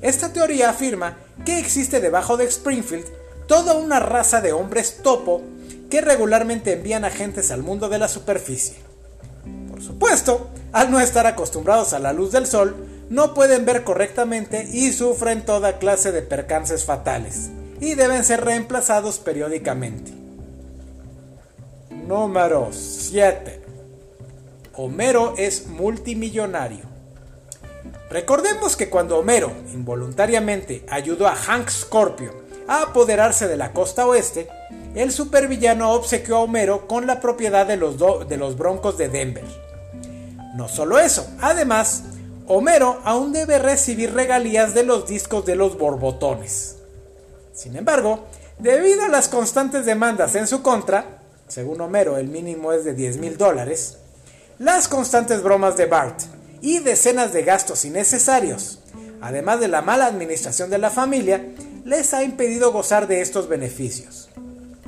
Esta 0.00 0.32
teoría 0.32 0.70
afirma 0.70 1.18
que 1.44 1.58
existe 1.58 2.00
debajo 2.00 2.38
de 2.38 2.46
Springfield 2.46 3.04
toda 3.46 3.74
una 3.74 4.00
raza 4.00 4.40
de 4.40 4.54
hombres 4.54 5.00
topo 5.02 5.42
que 5.90 6.00
regularmente 6.00 6.72
envían 6.72 7.04
agentes 7.04 7.50
al 7.50 7.62
mundo 7.62 7.90
de 7.90 7.98
la 7.98 8.08
superficie. 8.08 8.76
Por 9.70 9.82
supuesto, 9.82 10.48
al 10.72 10.90
no 10.90 10.98
estar 10.98 11.26
acostumbrados 11.26 11.92
a 11.92 11.98
la 11.98 12.14
luz 12.14 12.32
del 12.32 12.46
sol, 12.46 12.74
no 13.10 13.34
pueden 13.34 13.66
ver 13.66 13.84
correctamente 13.84 14.66
y 14.72 14.92
sufren 14.92 15.44
toda 15.44 15.78
clase 15.78 16.10
de 16.10 16.22
percances 16.22 16.86
fatales, 16.86 17.50
y 17.84 17.94
deben 17.94 18.24
ser 18.24 18.44
reemplazados 18.44 19.18
periódicamente. 19.18 20.12
Número 21.90 22.68
7. 22.72 23.62
Homero 24.74 25.34
es 25.36 25.66
multimillonario. 25.66 26.84
Recordemos 28.10 28.76
que 28.76 28.88
cuando 28.88 29.18
Homero 29.18 29.52
involuntariamente 29.72 30.84
ayudó 30.88 31.26
a 31.26 31.34
Hank 31.34 31.68
Scorpio 31.68 32.32
a 32.68 32.82
apoderarse 32.82 33.48
de 33.48 33.56
la 33.56 33.72
costa 33.72 34.06
oeste, 34.06 34.48
el 34.94 35.12
supervillano 35.12 35.92
obsequió 35.92 36.36
a 36.36 36.40
Homero 36.40 36.86
con 36.86 37.06
la 37.06 37.20
propiedad 37.20 37.66
de 37.66 37.76
los, 37.76 37.96
de 38.28 38.36
los 38.36 38.56
Broncos 38.56 38.96
de 38.98 39.08
Denver. 39.08 39.44
No 40.54 40.68
solo 40.68 40.98
eso, 40.98 41.26
además 41.40 42.04
Homero 42.46 43.00
aún 43.04 43.32
debe 43.32 43.58
recibir 43.58 44.12
regalías 44.12 44.74
de 44.74 44.84
los 44.84 45.06
discos 45.06 45.46
de 45.46 45.56
los 45.56 45.78
borbotones. 45.78 46.73
Sin 47.54 47.76
embargo, 47.76 48.26
debido 48.58 49.04
a 49.04 49.08
las 49.08 49.28
constantes 49.28 49.86
demandas 49.86 50.34
en 50.34 50.46
su 50.46 50.60
contra, 50.60 51.22
según 51.46 51.80
Homero 51.80 52.18
el 52.18 52.28
mínimo 52.28 52.72
es 52.72 52.84
de 52.84 52.94
10 52.94 53.18
mil 53.18 53.38
dólares, 53.38 53.98
las 54.58 54.88
constantes 54.88 55.42
bromas 55.42 55.76
de 55.76 55.86
Bart 55.86 56.20
y 56.60 56.80
decenas 56.80 57.32
de 57.32 57.44
gastos 57.44 57.84
innecesarios, 57.84 58.80
además 59.20 59.60
de 59.60 59.68
la 59.68 59.82
mala 59.82 60.06
administración 60.06 60.68
de 60.70 60.78
la 60.78 60.90
familia, 60.90 61.44
les 61.84 62.12
ha 62.12 62.24
impedido 62.24 62.72
gozar 62.72 63.06
de 63.06 63.20
estos 63.20 63.48
beneficios. 63.48 64.28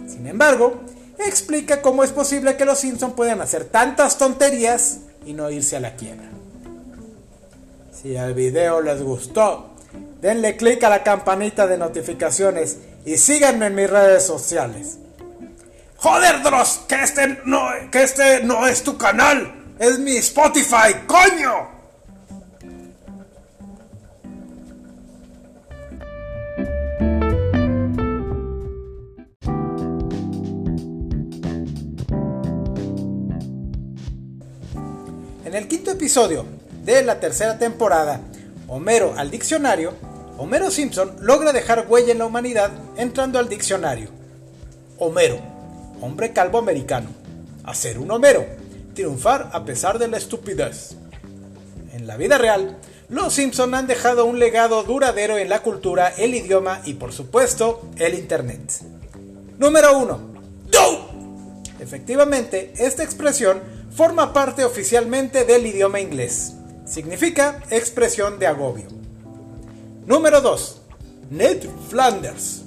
Sin 0.09 0.27
embargo, 0.27 0.81
explica 1.19 1.83
cómo 1.83 2.03
es 2.03 2.11
posible 2.11 2.57
que 2.57 2.65
los 2.65 2.79
Simpson 2.81 3.15
puedan 3.15 3.41
hacer 3.41 3.65
tantas 3.65 4.19
tonterías 4.19 4.99
y 5.25 5.35
no 5.35 5.51
irse 5.51 5.77
a 5.77 5.81
la 5.81 5.95
quiebra. 5.95 6.31
Si 7.93 8.15
el 8.17 8.35
video 8.35 8.81
les 8.81 9.03
gustó, 9.03 9.76
denle 10.21 10.57
click 10.57 10.83
a 10.85 10.89
la 10.89 11.03
campanita 11.03 11.67
de 11.67 11.79
notificaciones 11.79 12.79
y 13.05 13.17
síganme 13.17 13.67
en 13.67 13.75
mis 13.75 13.89
redes 13.89 14.27
sociales. 14.27 14.99
Joder, 15.97 16.43
Dross, 16.43 16.81
que 16.89 17.03
este 17.03 17.41
no, 17.45 17.69
que 17.91 18.03
este 18.03 18.43
no 18.43 18.67
es 18.67 18.83
tu 18.83 18.99
canal, 18.99 19.75
es 19.79 19.99
mi 19.99 20.17
Spotify, 20.17 20.95
coño. 21.07 21.77
En 35.45 35.55
el 35.55 35.69
quinto 35.69 35.93
episodio 35.93 36.45
de 36.85 37.03
la 37.03 37.19
tercera 37.19 37.59
temporada, 37.59 38.21
Homero 38.69 39.15
al 39.17 39.31
diccionario, 39.31 39.95
Homero 40.39 40.71
Simpson 40.71 41.17
logra 41.21 41.53
dejar 41.53 41.87
huella 41.89 42.13
en 42.13 42.19
la 42.19 42.27
humanidad 42.27 42.71
entrando 42.97 43.39
al 43.39 43.49
diccionario. 43.49 44.09
Homero, 44.99 45.39
hombre 46.01 46.33
calvo 46.33 46.59
americano. 46.59 47.09
Hacer 47.65 47.99
un 47.99 48.11
Homero. 48.11 48.45
Triunfar 48.95 49.51
a 49.53 49.65
pesar 49.65 49.99
de 49.99 50.09
la 50.09 50.17
estupidez. 50.17 50.97
En 51.93 52.07
la 52.07 52.17
vida 52.17 52.39
real, 52.39 52.79
los 53.09 53.35
Simpson 53.35 53.75
han 53.75 53.87
dejado 53.87 54.25
un 54.25 54.39
legado 54.39 54.83
duradero 54.83 55.39
en 55.39 55.49
la 55.49 55.63
cultura, 55.63 56.09
el 56.09 56.35
idioma 56.35 56.81
y 56.85 56.95
por 56.95 57.13
supuesto 57.13 57.89
el 57.97 58.15
Internet. 58.15 58.73
Número 59.59 59.97
1. 59.99 60.37
Efectivamente, 61.79 62.73
esta 62.79 63.05
expresión 63.05 63.61
forma 63.95 64.33
parte 64.33 64.65
oficialmente 64.65 65.45
del 65.45 65.67
idioma 65.67 66.01
inglés. 66.01 66.56
Significa 66.87 67.61
expresión 67.71 68.39
de 68.39 68.47
agobio. 68.47 68.87
Número 70.07 70.41
2. 70.41 70.81
Ned 71.31 71.67
Flanders. 71.91 72.63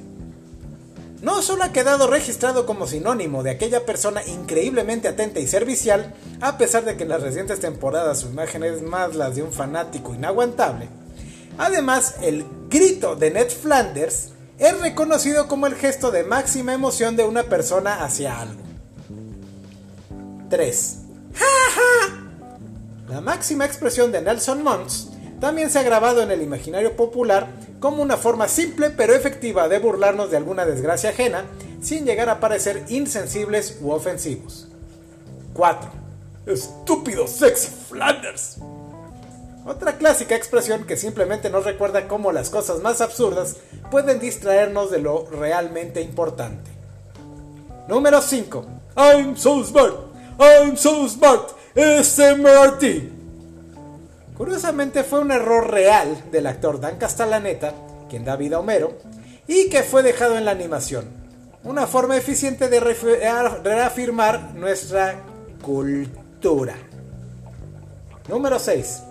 No 1.22 1.42
solo 1.42 1.64
ha 1.64 1.72
quedado 1.72 2.08
registrado 2.08 2.66
como 2.66 2.86
sinónimo 2.86 3.44
de 3.44 3.52
aquella 3.52 3.86
persona 3.86 4.22
increíblemente 4.26 5.08
atenta 5.08 5.40
y 5.40 5.48
servicial, 5.48 6.14
a 6.42 6.58
pesar 6.58 6.84
de 6.84 6.98
que 6.98 7.04
en 7.04 7.10
las 7.10 7.22
recientes 7.22 7.60
temporadas 7.60 8.20
su 8.20 8.28
imagen 8.28 8.64
es 8.64 8.82
más 8.82 9.16
la 9.16 9.30
de 9.30 9.42
un 9.42 9.54
fanático 9.54 10.14
inaguantable, 10.14 10.90
además 11.58 12.16
el 12.22 12.46
grito 12.70 13.16
de 13.16 13.32
Ned 13.32 13.50
Flanders 13.50 14.30
es 14.58 14.80
reconocido 14.82 15.48
como 15.48 15.68
el 15.68 15.76
gesto 15.76 16.12
de 16.12 16.24
máxima 16.24 16.74
emoción 16.74 17.16
de 17.16 17.24
una 17.24 17.44
persona 17.44 18.04
hacia 18.04 18.40
algo. 18.40 18.62
3. 20.50 20.98
¡Ja, 21.34 21.46
la 23.10 23.22
máxima 23.22 23.66
expresión 23.66 24.12
de 24.12 24.22
Nelson 24.22 24.64
Muntz 24.64 25.08
también 25.40 25.72
se 25.72 25.80
ha 25.80 25.84
grabado 25.84 26.22
en 26.22 26.30
el 26.30 26.44
imaginario 26.44 26.96
popular 26.96 27.48
como 27.80 28.04
una 28.04 28.18
forma 28.18 28.48
simple 28.48 28.92
pero 28.92 29.16
efectiva 29.16 29.68
de 29.68 29.80
burlarnos 29.80 30.30
de 30.30 30.38
alguna 30.38 30.64
desgracia 30.64 31.10
ajena 31.10 31.46
sin 31.82 32.06
llegar 32.06 32.30
a 32.30 32.40
parecer 32.40 32.86
insensibles 32.90 33.80
u 33.82 33.90
ofensivos. 33.90 34.68
4. 35.54 35.90
Estúpido 36.46 37.26
sexy 37.26 37.70
Flanders. 37.90 38.58
Otra 39.66 39.98
clásica 39.98 40.36
expresión 40.36 40.84
que 40.84 40.96
simplemente 40.96 41.50
nos 41.50 41.66
recuerda 41.66 42.08
cómo 42.08 42.32
las 42.32 42.52
cosas 42.52 42.82
más 42.82 43.02
absurdas 43.02 43.58
pueden 43.90 44.20
distraernos 44.20 44.92
de 44.92 45.00
lo 45.00 45.26
realmente 45.26 46.02
importante. 46.02 46.70
Número 47.88 48.22
5. 48.22 48.66
I'm 48.98 49.36
so 49.36 49.64
smart. 49.64 49.96
I'm 50.40 50.78
so 50.78 51.08
smart. 51.10 51.59
SMRT. 51.76 52.84
Curiosamente 54.36 55.04
fue 55.04 55.20
un 55.20 55.32
error 55.32 55.70
real 55.70 56.24
del 56.32 56.48
actor 56.48 56.80
Dan 56.80 56.98
Castellaneta, 56.98 57.74
quien 58.10 58.26
da 58.26 58.36
vida 58.36 58.56
a 58.56 58.60
Homero, 58.60 58.98
y 59.48 59.70
que 59.70 59.84
fue 59.84 60.02
dejado 60.02 60.38
en 60.38 60.46
la 60.46 60.52
animación. 60.52 61.06
Una 61.64 61.88
forma 61.88 62.16
eficiente 62.16 62.70
de 62.70 62.80
reafirmar 62.80 64.56
nuestra 64.56 65.22
cultura. 65.62 66.76
Número 68.28 68.58
6. 68.58 69.04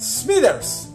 Smithers. 0.00 0.88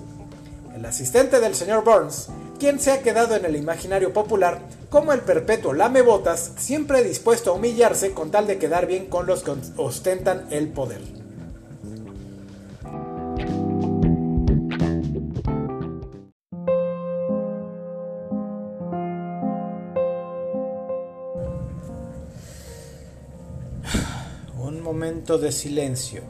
El 0.76 0.86
asistente 0.86 1.40
del 1.40 1.54
señor 1.54 1.84
Burns, 1.84 2.30
quien 2.60 2.80
se 2.80 2.92
ha 2.92 3.02
quedado 3.02 3.36
en 3.36 3.46
el 3.46 3.56
imaginario 3.56 4.14
popular 4.14 4.60
como 4.94 5.12
el 5.12 5.22
perpetuo 5.22 5.74
lamebotas, 5.74 6.52
siempre 6.58 7.04
dispuesto 7.04 7.50
a 7.50 7.54
humillarse 7.56 8.12
con 8.12 8.30
tal 8.30 8.46
de 8.46 8.60
quedar 8.60 8.86
bien 8.86 9.08
con 9.08 9.26
los 9.26 9.42
que 9.42 9.56
ostentan 9.78 10.46
el 10.52 10.68
poder. 10.68 11.02
momento 24.84 25.40
de 25.40 25.52
silencio 25.52 26.22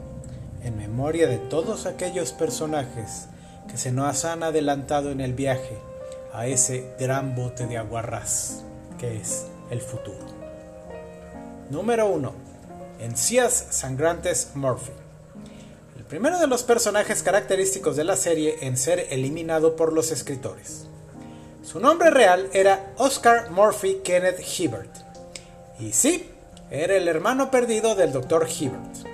en 0.62 0.78
memoria 0.78 1.28
de 1.28 1.36
todos 1.36 1.84
aquellos 1.84 2.32
personajes 2.32 3.26
que 3.68 3.76
se 3.76 3.92
nos 3.92 4.24
han 4.24 4.42
adelantado 4.42 5.10
en 5.10 5.20
el 5.20 5.34
viaje 5.34 5.78
a 6.34 6.48
ese 6.48 6.94
gran 6.98 7.36
bote 7.36 7.66
de 7.66 7.78
aguarrás 7.78 8.64
que 8.98 9.16
es 9.20 9.46
el 9.70 9.80
futuro. 9.80 10.26
Número 11.70 12.08
1. 12.08 12.32
Encías 12.98 13.68
Sangrantes 13.70 14.50
Murphy. 14.54 14.92
El 15.96 16.04
primero 16.04 16.38
de 16.40 16.48
los 16.48 16.64
personajes 16.64 17.22
característicos 17.22 17.96
de 17.96 18.04
la 18.04 18.16
serie 18.16 18.56
en 18.62 18.76
ser 18.76 19.06
eliminado 19.10 19.76
por 19.76 19.92
los 19.92 20.10
escritores. 20.10 20.86
Su 21.62 21.78
nombre 21.78 22.10
real 22.10 22.48
era 22.52 22.92
Oscar 22.98 23.50
Murphy 23.50 24.00
Kenneth 24.04 24.40
Hibbert. 24.58 24.90
Y 25.78 25.92
sí, 25.92 26.28
era 26.70 26.96
el 26.96 27.06
hermano 27.06 27.50
perdido 27.50 27.94
del 27.94 28.12
Dr. 28.12 28.48
Hibbert. 28.48 29.06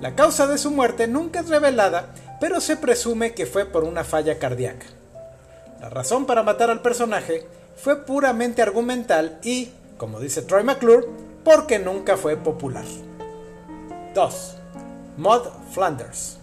La 0.00 0.14
causa 0.14 0.46
de 0.46 0.58
su 0.58 0.70
muerte 0.70 1.08
nunca 1.08 1.40
es 1.40 1.48
revelada, 1.48 2.14
pero 2.40 2.60
se 2.60 2.76
presume 2.76 3.32
que 3.32 3.46
fue 3.46 3.64
por 3.64 3.84
una 3.84 4.04
falla 4.04 4.38
cardíaca. 4.38 4.86
La 5.82 5.90
razón 5.90 6.26
para 6.26 6.44
matar 6.44 6.70
al 6.70 6.80
personaje 6.80 7.44
fue 7.76 8.04
puramente 8.04 8.62
argumental 8.62 9.40
y, 9.42 9.72
como 9.96 10.20
dice 10.20 10.42
Troy 10.42 10.62
McClure, 10.62 11.08
porque 11.42 11.80
nunca 11.80 12.16
fue 12.16 12.36
popular. 12.36 12.84
2. 14.14 14.54
Maud 15.16 15.42
Flanders. 15.72 16.38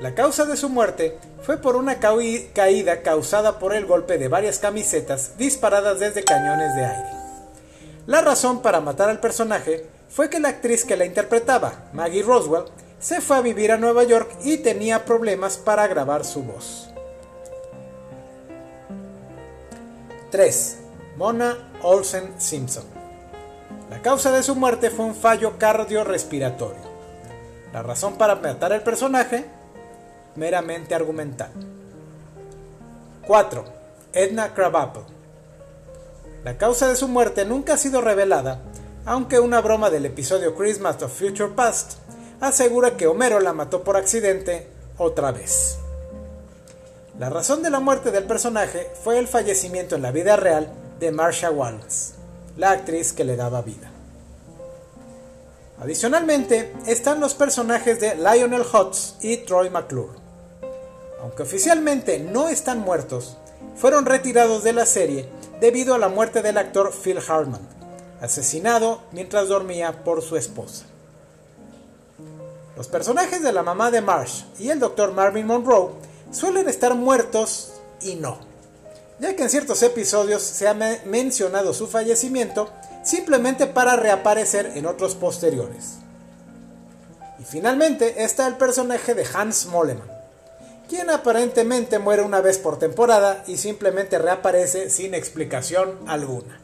La 0.00 0.14
causa 0.14 0.46
de 0.46 0.56
su 0.56 0.70
muerte 0.70 1.18
fue 1.42 1.58
por 1.58 1.76
una 1.76 2.00
caída 2.00 3.02
causada 3.02 3.58
por 3.58 3.74
el 3.74 3.84
golpe 3.84 4.16
de 4.16 4.28
varias 4.28 4.58
camisetas 4.58 5.36
disparadas 5.36 6.00
desde 6.00 6.24
cañones 6.24 6.74
de 6.74 6.86
aire. 6.86 7.10
La 8.06 8.22
razón 8.22 8.62
para 8.62 8.80
matar 8.80 9.10
al 9.10 9.20
personaje 9.20 9.84
fue 10.08 10.30
que 10.30 10.40
la 10.40 10.48
actriz 10.48 10.86
que 10.86 10.96
la 10.96 11.04
interpretaba, 11.04 11.90
Maggie 11.92 12.22
Roswell, 12.22 12.64
se 12.98 13.20
fue 13.20 13.36
a 13.36 13.42
vivir 13.42 13.72
a 13.72 13.76
Nueva 13.76 14.04
York 14.04 14.30
y 14.42 14.56
tenía 14.56 15.04
problemas 15.04 15.58
para 15.58 15.86
grabar 15.86 16.24
su 16.24 16.42
voz. 16.42 16.91
3. 20.32 20.78
Mona 21.18 21.58
Olsen 21.82 22.40
Simpson. 22.40 22.84
La 23.90 24.00
causa 24.00 24.32
de 24.32 24.42
su 24.42 24.54
muerte 24.54 24.88
fue 24.88 25.04
un 25.04 25.14
fallo 25.14 25.58
cardiorrespiratorio. 25.58 26.80
La 27.70 27.82
razón 27.82 28.16
para 28.16 28.36
matar 28.36 28.72
al 28.72 28.82
personaje 28.82 29.44
meramente 30.34 30.94
argumental. 30.94 31.50
4. 33.26 33.64
Edna 34.14 34.54
Krabappel. 34.54 35.02
La 36.44 36.56
causa 36.56 36.88
de 36.88 36.96
su 36.96 37.08
muerte 37.08 37.44
nunca 37.44 37.74
ha 37.74 37.76
sido 37.76 38.00
revelada, 38.00 38.62
aunque 39.04 39.38
una 39.38 39.60
broma 39.60 39.90
del 39.90 40.06
episodio 40.06 40.54
Christmas 40.54 41.02
of 41.02 41.12
Future 41.12 41.52
Past 41.54 41.98
asegura 42.40 42.96
que 42.96 43.06
Homero 43.06 43.38
la 43.38 43.52
mató 43.52 43.84
por 43.84 43.98
accidente 43.98 44.66
otra 44.96 45.30
vez. 45.30 45.81
La 47.22 47.30
razón 47.30 47.62
de 47.62 47.70
la 47.70 47.78
muerte 47.78 48.10
del 48.10 48.24
personaje 48.24 48.90
fue 49.04 49.16
el 49.16 49.28
fallecimiento 49.28 49.94
en 49.94 50.02
la 50.02 50.10
vida 50.10 50.34
real 50.34 50.72
de 50.98 51.12
Marsha 51.12 51.52
Wallace, 51.52 52.14
la 52.56 52.72
actriz 52.72 53.12
que 53.12 53.22
le 53.22 53.36
daba 53.36 53.62
vida. 53.62 53.92
Adicionalmente, 55.78 56.72
están 56.88 57.20
los 57.20 57.34
personajes 57.34 58.00
de 58.00 58.16
Lionel 58.16 58.62
Hutz 58.62 59.14
y 59.20 59.36
Troy 59.36 59.70
McClure 59.70 60.18
aunque 61.22 61.44
oficialmente 61.44 62.18
no 62.18 62.48
están 62.48 62.80
muertos, 62.80 63.36
fueron 63.76 64.04
retirados 64.04 64.64
de 64.64 64.72
la 64.72 64.84
serie 64.84 65.28
debido 65.60 65.94
a 65.94 65.98
la 65.98 66.08
muerte 66.08 66.42
del 66.42 66.58
actor 66.58 66.92
Phil 66.92 67.18
Hartman, 67.18 67.60
asesinado 68.20 69.00
mientras 69.12 69.46
dormía 69.46 70.02
por 70.02 70.22
su 70.22 70.36
esposa. 70.36 70.86
Los 72.76 72.88
personajes 72.88 73.44
de 73.44 73.52
la 73.52 73.62
mamá 73.62 73.92
de 73.92 74.00
Marsh 74.00 74.42
y 74.58 74.70
el 74.70 74.80
Dr. 74.80 75.12
Marvin 75.12 75.46
Monroe 75.46 76.10
suelen 76.32 76.68
estar 76.68 76.94
muertos 76.94 77.74
y 78.00 78.16
no, 78.16 78.38
ya 79.20 79.36
que 79.36 79.44
en 79.44 79.50
ciertos 79.50 79.82
episodios 79.82 80.42
se 80.42 80.66
ha 80.66 80.74
mencionado 81.04 81.72
su 81.72 81.86
fallecimiento 81.86 82.70
simplemente 83.04 83.66
para 83.66 83.96
reaparecer 83.96 84.72
en 84.74 84.86
otros 84.86 85.14
posteriores. 85.14 85.98
Y 87.38 87.44
finalmente 87.44 88.24
está 88.24 88.46
el 88.46 88.56
personaje 88.56 89.14
de 89.14 89.26
Hans 89.32 89.66
Moleman, 89.66 90.10
quien 90.88 91.10
aparentemente 91.10 91.98
muere 91.98 92.22
una 92.22 92.40
vez 92.40 92.58
por 92.58 92.78
temporada 92.78 93.44
y 93.46 93.58
simplemente 93.58 94.18
reaparece 94.18 94.90
sin 94.90 95.14
explicación 95.14 95.98
alguna. 96.06 96.61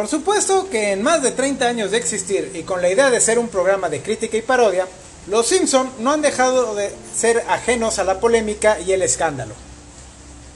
Por 0.00 0.08
supuesto 0.08 0.66
que 0.70 0.92
en 0.92 1.02
más 1.02 1.22
de 1.22 1.30
30 1.30 1.66
años 1.66 1.90
de 1.90 1.98
existir 1.98 2.52
y 2.54 2.62
con 2.62 2.80
la 2.80 2.88
idea 2.88 3.10
de 3.10 3.20
ser 3.20 3.38
un 3.38 3.48
programa 3.48 3.90
de 3.90 4.00
crítica 4.00 4.34
y 4.38 4.40
parodia, 4.40 4.88
los 5.26 5.46
Simpson 5.46 5.90
no 5.98 6.12
han 6.12 6.22
dejado 6.22 6.74
de 6.74 6.90
ser 7.14 7.44
ajenos 7.50 7.98
a 7.98 8.04
la 8.04 8.18
polémica 8.18 8.80
y 8.80 8.92
el 8.92 9.02
escándalo. 9.02 9.54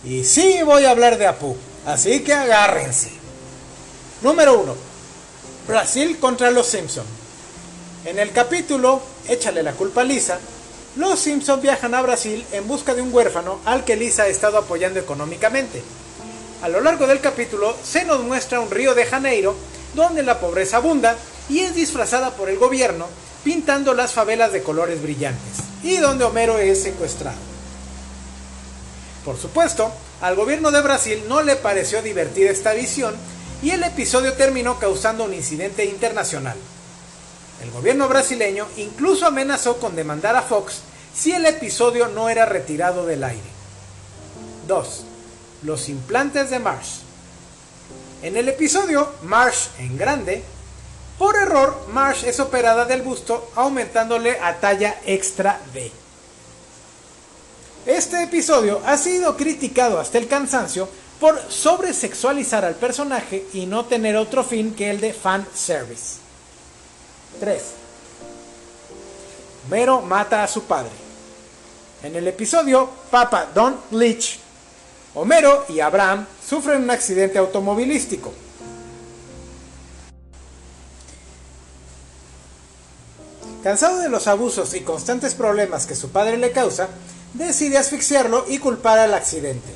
Y 0.02 0.24
sí 0.24 0.60
voy 0.64 0.86
a 0.86 0.92
hablar 0.92 1.18
de 1.18 1.26
Apu, 1.26 1.58
así 1.84 2.20
que 2.20 2.32
agárrense. 2.32 3.10
Número 4.22 4.58
1. 4.58 4.74
Brasil 5.68 6.18
contra 6.18 6.50
los 6.50 6.66
Simpson. 6.66 7.04
En 8.06 8.18
el 8.18 8.30
capítulo 8.30 9.02
Échale 9.28 9.62
la 9.62 9.72
culpa 9.72 10.00
a 10.00 10.04
Lisa, 10.04 10.38
los 10.96 11.20
Simpson 11.20 11.60
viajan 11.60 11.94
a 11.94 12.00
Brasil 12.00 12.46
en 12.52 12.66
busca 12.66 12.94
de 12.94 13.02
un 13.02 13.12
huérfano 13.12 13.60
al 13.66 13.84
que 13.84 13.94
Lisa 13.94 14.22
ha 14.22 14.28
estado 14.28 14.56
apoyando 14.56 15.00
económicamente. 15.00 15.82
A 16.62 16.68
lo 16.68 16.80
largo 16.80 17.06
del 17.06 17.20
capítulo 17.20 17.76
se 17.84 18.04
nos 18.04 18.22
muestra 18.22 18.60
un 18.60 18.70
Río 18.70 18.94
de 18.94 19.04
Janeiro 19.04 19.54
donde 19.94 20.22
la 20.22 20.40
pobreza 20.40 20.78
abunda 20.78 21.16
y 21.48 21.60
es 21.60 21.74
disfrazada 21.74 22.30
por 22.32 22.48
el 22.48 22.58
gobierno 22.58 23.06
pintando 23.42 23.92
las 23.94 24.12
favelas 24.12 24.52
de 24.52 24.62
colores 24.62 25.02
brillantes 25.02 25.58
y 25.82 25.98
donde 25.98 26.24
Homero 26.24 26.58
es 26.58 26.82
secuestrado. 26.82 27.36
Por 29.24 29.38
supuesto, 29.38 29.92
al 30.20 30.36
gobierno 30.36 30.70
de 30.70 30.80
Brasil 30.80 31.22
no 31.28 31.42
le 31.42 31.56
pareció 31.56 32.02
divertida 32.02 32.50
esta 32.50 32.72
visión 32.72 33.14
y 33.62 33.70
el 33.70 33.82
episodio 33.82 34.32
terminó 34.34 34.78
causando 34.78 35.24
un 35.24 35.34
incidente 35.34 35.84
internacional. 35.84 36.56
El 37.62 37.70
gobierno 37.70 38.08
brasileño 38.08 38.66
incluso 38.76 39.26
amenazó 39.26 39.78
con 39.78 39.96
demandar 39.96 40.36
a 40.36 40.42
Fox 40.42 40.80
si 41.14 41.32
el 41.32 41.46
episodio 41.46 42.08
no 42.08 42.28
era 42.28 42.46
retirado 42.46 43.06
del 43.06 43.24
aire. 43.24 43.54
2. 44.66 45.04
Los 45.64 45.88
implantes 45.88 46.50
de 46.50 46.58
Marsh. 46.58 46.98
En 48.22 48.36
el 48.36 48.48
episodio 48.48 49.12
Marsh 49.22 49.68
en 49.78 49.96
grande, 49.96 50.42
por 51.18 51.36
error 51.36 51.86
Marsh 51.90 52.24
es 52.24 52.38
operada 52.38 52.84
del 52.84 53.02
busto 53.02 53.50
aumentándole 53.54 54.38
a 54.40 54.60
talla 54.60 55.00
extra 55.06 55.58
D. 55.72 55.90
Este 57.86 58.22
episodio 58.22 58.80
ha 58.84 58.96
sido 58.98 59.36
criticado 59.36 59.98
hasta 59.98 60.18
el 60.18 60.28
cansancio 60.28 60.88
por 61.18 61.40
sobresexualizar 61.50 62.64
al 62.64 62.74
personaje 62.74 63.46
y 63.54 63.64
no 63.64 63.86
tener 63.86 64.16
otro 64.16 64.44
fin 64.44 64.74
que 64.74 64.90
el 64.90 65.00
de 65.00 65.14
fan 65.14 65.46
service. 65.54 66.16
3. 67.40 67.62
Mero 69.70 70.02
mata 70.02 70.44
a 70.44 70.48
su 70.48 70.64
padre. 70.64 70.92
En 72.02 72.16
el 72.16 72.28
episodio 72.28 72.90
Papa 73.10 73.48
Don't 73.54 73.92
Leech, 73.92 74.43
Homero 75.14 75.64
y 75.68 75.78
Abraham 75.80 76.26
sufren 76.46 76.82
un 76.82 76.90
accidente 76.90 77.38
automovilístico. 77.38 78.32
Cansado 83.62 84.00
de 84.00 84.08
los 84.08 84.26
abusos 84.26 84.74
y 84.74 84.80
constantes 84.80 85.34
problemas 85.34 85.86
que 85.86 85.94
su 85.94 86.10
padre 86.10 86.36
le 86.36 86.50
causa, 86.50 86.88
decide 87.32 87.78
asfixiarlo 87.78 88.44
y 88.48 88.58
culpar 88.58 88.98
al 88.98 89.14
accidente. 89.14 89.70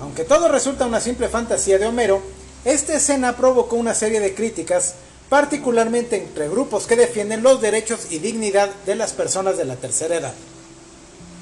Aunque 0.00 0.24
todo 0.24 0.48
resulta 0.48 0.86
una 0.86 1.00
simple 1.00 1.28
fantasía 1.28 1.78
de 1.78 1.86
Homero, 1.86 2.22
esta 2.64 2.94
escena 2.94 3.36
provocó 3.36 3.76
una 3.76 3.94
serie 3.94 4.20
de 4.20 4.34
críticas, 4.34 4.94
particularmente 5.28 6.16
entre 6.16 6.48
grupos 6.48 6.86
que 6.86 6.94
defienden 6.94 7.42
los 7.42 7.60
derechos 7.60 8.06
y 8.10 8.18
dignidad 8.18 8.70
de 8.86 8.94
las 8.94 9.12
personas 9.12 9.56
de 9.56 9.64
la 9.64 9.76
tercera 9.76 10.16
edad. 10.16 10.34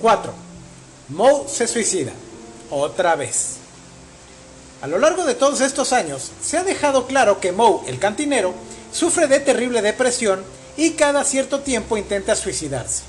4. 0.01 0.33
Moe 1.11 1.49
se 1.49 1.67
suicida. 1.67 2.13
Otra 2.71 3.17
vez. 3.17 3.57
A 4.81 4.87
lo 4.87 4.99
largo 4.99 5.25
de 5.25 5.35
todos 5.35 5.61
estos 5.61 5.93
años, 5.93 6.31
se 6.43 6.57
ha 6.57 6.65
dejado 6.65 7.07
claro 7.07 7.41
que 7.41 7.53
Moe, 7.53 7.83
el 7.89 7.99
cantinero, 7.99 8.55
sufre 8.93 9.27
de 9.27 9.41
terrible 9.41 9.83
depresión 9.83 10.43
y 10.77 10.93
cada 10.93 11.25
cierto 11.25 11.61
tiempo 11.61 11.97
intenta 11.97 12.37
suicidarse. 12.37 13.03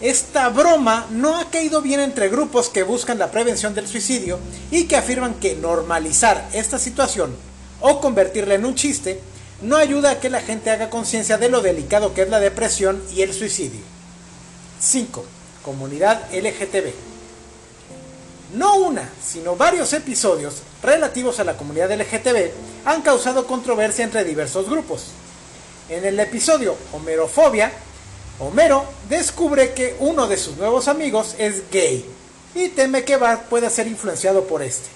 Esta 0.00 0.48
broma 0.50 1.06
no 1.10 1.36
ha 1.38 1.50
caído 1.50 1.82
bien 1.82 1.98
entre 1.98 2.28
grupos 2.28 2.68
que 2.68 2.84
buscan 2.84 3.18
la 3.18 3.32
prevención 3.32 3.74
del 3.74 3.88
suicidio 3.88 4.38
y 4.70 4.84
que 4.84 4.96
afirman 4.96 5.34
que 5.34 5.56
normalizar 5.56 6.48
esta 6.52 6.78
situación 6.78 7.34
o 7.80 8.00
convertirla 8.00 8.54
en 8.54 8.64
un 8.64 8.76
chiste 8.76 9.20
no 9.60 9.76
ayuda 9.76 10.12
a 10.12 10.20
que 10.20 10.30
la 10.30 10.40
gente 10.40 10.70
haga 10.70 10.90
conciencia 10.90 11.38
de 11.38 11.48
lo 11.48 11.62
delicado 11.62 12.14
que 12.14 12.22
es 12.22 12.28
la 12.28 12.38
depresión 12.38 13.02
y 13.12 13.22
el 13.22 13.32
suicidio. 13.32 13.80
5. 14.78 15.24
Comunidad 15.64 16.22
LGTB. 16.32 17.17
No 18.54 18.76
una, 18.76 19.10
sino 19.22 19.56
varios 19.56 19.92
episodios 19.92 20.62
relativos 20.82 21.38
a 21.38 21.44
la 21.44 21.56
comunidad 21.56 21.92
LGTB 21.92 22.50
han 22.86 23.02
causado 23.02 23.46
controversia 23.46 24.04
entre 24.04 24.24
diversos 24.24 24.70
grupos. 24.70 25.08
En 25.90 26.04
el 26.06 26.18
episodio 26.18 26.74
Homerofobia, 26.92 27.70
Homero 28.38 28.84
descubre 29.08 29.74
que 29.74 29.96
uno 29.98 30.28
de 30.28 30.36
sus 30.36 30.56
nuevos 30.56 30.88
amigos 30.88 31.34
es 31.38 31.70
gay 31.70 32.06
y 32.54 32.68
teme 32.68 33.04
que 33.04 33.16
Bart 33.16 33.48
pueda 33.48 33.68
ser 33.68 33.86
influenciado 33.86 34.44
por 34.44 34.62
este. 34.62 34.88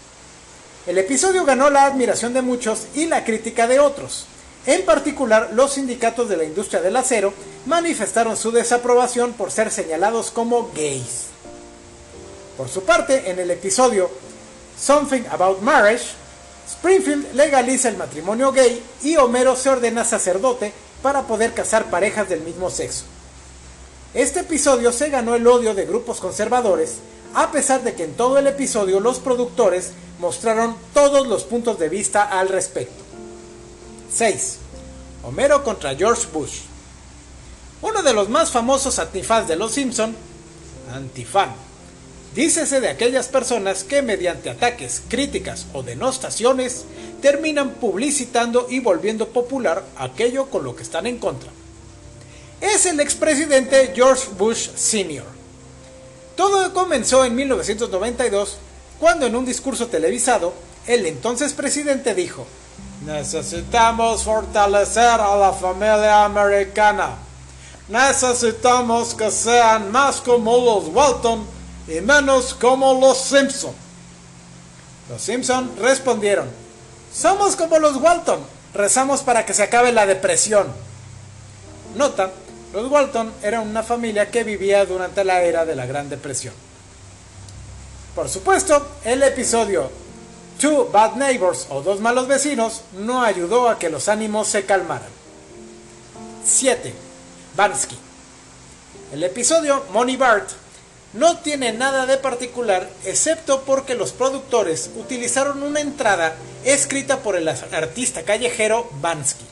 El 0.86 0.96
episodio 0.96 1.44
ganó 1.44 1.68
la 1.68 1.84
admiración 1.84 2.32
de 2.32 2.42
muchos 2.42 2.86
y 2.94 3.06
la 3.06 3.24
crítica 3.24 3.66
de 3.66 3.80
otros. 3.80 4.26
En 4.64 4.84
particular, 4.84 5.50
los 5.52 5.74
sindicatos 5.74 6.28
de 6.28 6.36
la 6.36 6.44
industria 6.44 6.80
del 6.80 6.96
acero 6.96 7.34
manifestaron 7.66 8.36
su 8.36 8.50
desaprobación 8.50 9.32
por 9.32 9.50
ser 9.50 9.70
señalados 9.70 10.30
como 10.30 10.70
gays. 10.74 11.26
Por 12.62 12.70
su 12.70 12.84
parte, 12.84 13.28
en 13.28 13.40
el 13.40 13.50
episodio 13.50 14.08
Something 14.80 15.22
About 15.32 15.62
Marriage, 15.62 16.04
Springfield 16.70 17.34
legaliza 17.34 17.88
el 17.88 17.96
matrimonio 17.96 18.52
gay 18.52 18.80
y 19.02 19.16
Homero 19.16 19.56
se 19.56 19.68
ordena 19.68 20.04
sacerdote 20.04 20.72
para 21.02 21.22
poder 21.22 21.54
casar 21.54 21.90
parejas 21.90 22.28
del 22.28 22.42
mismo 22.42 22.70
sexo. 22.70 23.02
Este 24.14 24.38
episodio 24.38 24.92
se 24.92 25.10
ganó 25.10 25.34
el 25.34 25.44
odio 25.44 25.74
de 25.74 25.86
grupos 25.86 26.20
conservadores, 26.20 26.98
a 27.34 27.50
pesar 27.50 27.82
de 27.82 27.94
que 27.94 28.04
en 28.04 28.14
todo 28.14 28.38
el 28.38 28.46
episodio 28.46 29.00
los 29.00 29.18
productores 29.18 29.90
mostraron 30.20 30.76
todos 30.94 31.26
los 31.26 31.42
puntos 31.42 31.80
de 31.80 31.88
vista 31.88 32.22
al 32.22 32.48
respecto. 32.48 33.02
6. 34.14 34.58
Homero 35.24 35.64
contra 35.64 35.96
George 35.96 36.28
Bush. 36.32 36.60
Uno 37.80 38.04
de 38.04 38.12
los 38.12 38.28
más 38.28 38.52
famosos 38.52 39.00
antifans 39.00 39.48
de 39.48 39.56
Los 39.56 39.72
Simpson, 39.72 40.14
antifan, 40.94 41.52
dícese 42.34 42.80
de 42.80 42.88
aquellas 42.88 43.28
personas 43.28 43.84
que 43.84 44.02
mediante 44.02 44.50
ataques, 44.50 45.02
críticas 45.08 45.66
o 45.72 45.82
denostaciones 45.82 46.84
terminan 47.20 47.74
publicitando 47.74 48.66
y 48.68 48.80
volviendo 48.80 49.28
popular 49.28 49.84
aquello 49.96 50.46
con 50.46 50.64
lo 50.64 50.74
que 50.74 50.82
están 50.82 51.06
en 51.06 51.18
contra. 51.18 51.50
Es 52.60 52.86
el 52.86 53.00
expresidente 53.00 53.92
George 53.94 54.28
Bush 54.38 54.68
Sr. 54.76 55.24
Todo 56.36 56.72
comenzó 56.72 57.24
en 57.24 57.34
1992 57.34 58.56
cuando 58.98 59.26
en 59.26 59.36
un 59.36 59.44
discurso 59.44 59.88
televisado 59.88 60.54
el 60.86 61.06
entonces 61.06 61.52
presidente 61.52 62.14
dijo, 62.14 62.46
necesitamos 63.04 64.22
fortalecer 64.22 65.20
a 65.20 65.36
la 65.36 65.52
familia 65.52 66.24
americana. 66.24 67.16
Necesitamos 67.88 69.14
que 69.14 69.30
sean 69.30 69.90
más 69.90 70.20
como 70.20 70.56
los 70.56 70.88
Walton 70.88 71.44
y 71.88 72.00
menos 72.00 72.54
como 72.54 72.94
los 72.94 73.18
Simpson. 73.18 73.74
Los 75.08 75.22
Simpson 75.22 75.72
respondieron, 75.78 76.48
somos 77.14 77.56
como 77.56 77.78
los 77.78 77.96
Walton, 77.96 78.40
rezamos 78.74 79.22
para 79.22 79.44
que 79.44 79.54
se 79.54 79.62
acabe 79.62 79.92
la 79.92 80.06
depresión. 80.06 80.68
Nota, 81.96 82.30
los 82.72 82.90
Walton 82.90 83.32
eran 83.42 83.68
una 83.68 83.82
familia 83.82 84.30
que 84.30 84.44
vivía 84.44 84.86
durante 84.86 85.24
la 85.24 85.42
era 85.42 85.66
de 85.66 85.74
la 85.74 85.86
Gran 85.86 86.08
Depresión. 86.08 86.54
Por 88.14 88.28
supuesto, 88.28 88.86
el 89.04 89.22
episodio 89.22 89.90
Two 90.58 90.88
Bad 90.90 91.16
Neighbors 91.16 91.66
o 91.70 91.82
Dos 91.82 92.00
Malos 92.00 92.28
Vecinos 92.28 92.82
no 92.92 93.22
ayudó 93.22 93.68
a 93.68 93.78
que 93.78 93.90
los 93.90 94.08
ánimos 94.08 94.48
se 94.48 94.64
calmaran. 94.64 95.08
7. 96.44 96.94
Bansky. 97.56 97.98
El 99.12 99.22
episodio 99.24 99.84
Money 99.92 100.16
Bart 100.16 100.48
no 101.12 101.38
tiene 101.38 101.72
nada 101.72 102.06
de 102.06 102.16
particular 102.16 102.88
excepto 103.04 103.62
porque 103.62 103.94
los 103.94 104.12
productores 104.12 104.90
utilizaron 104.96 105.62
una 105.62 105.80
entrada 105.80 106.36
escrita 106.64 107.18
por 107.20 107.36
el 107.36 107.48
artista 107.48 108.22
callejero 108.22 108.88
Bansky. 109.00 109.44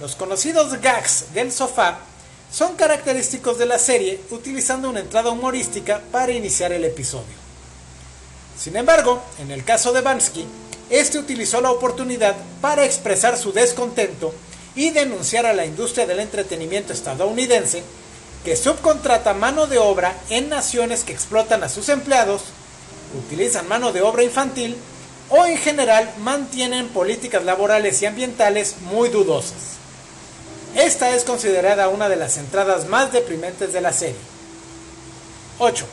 Los 0.00 0.16
conocidos 0.16 0.80
gags 0.80 1.32
del 1.34 1.52
sofá 1.52 1.98
son 2.52 2.76
característicos 2.76 3.58
de 3.58 3.66
la 3.66 3.78
serie 3.78 4.20
utilizando 4.30 4.88
una 4.88 5.00
entrada 5.00 5.30
humorística 5.30 6.00
para 6.10 6.32
iniciar 6.32 6.72
el 6.72 6.84
episodio. 6.84 7.36
Sin 8.58 8.76
embargo, 8.76 9.22
en 9.38 9.50
el 9.50 9.64
caso 9.64 9.92
de 9.92 10.00
Bansky, 10.00 10.46
este 10.90 11.18
utilizó 11.18 11.60
la 11.60 11.70
oportunidad 11.70 12.34
para 12.60 12.84
expresar 12.84 13.36
su 13.36 13.52
descontento 13.52 14.34
y 14.74 14.90
denunciar 14.90 15.46
a 15.46 15.52
la 15.52 15.66
industria 15.66 16.06
del 16.06 16.20
entretenimiento 16.20 16.92
estadounidense 16.92 17.82
que 18.44 18.56
subcontrata 18.56 19.34
mano 19.34 19.66
de 19.66 19.78
obra 19.78 20.16
en 20.30 20.48
naciones 20.48 21.04
que 21.04 21.12
explotan 21.12 21.62
a 21.62 21.68
sus 21.68 21.88
empleados, 21.88 22.42
utilizan 23.16 23.68
mano 23.68 23.92
de 23.92 24.02
obra 24.02 24.22
infantil 24.22 24.76
o 25.30 25.44
en 25.44 25.58
general 25.58 26.10
mantienen 26.18 26.88
políticas 26.88 27.44
laborales 27.44 28.00
y 28.02 28.06
ambientales 28.06 28.76
muy 28.82 29.08
dudosas. 29.08 29.76
Esta 30.74 31.14
es 31.14 31.24
considerada 31.24 31.88
una 31.88 32.08
de 32.08 32.16
las 32.16 32.36
entradas 32.36 32.86
más 32.86 33.12
deprimentes 33.12 33.72
de 33.72 33.80
la 33.80 33.92
serie. 33.92 34.16
8. 35.58 35.86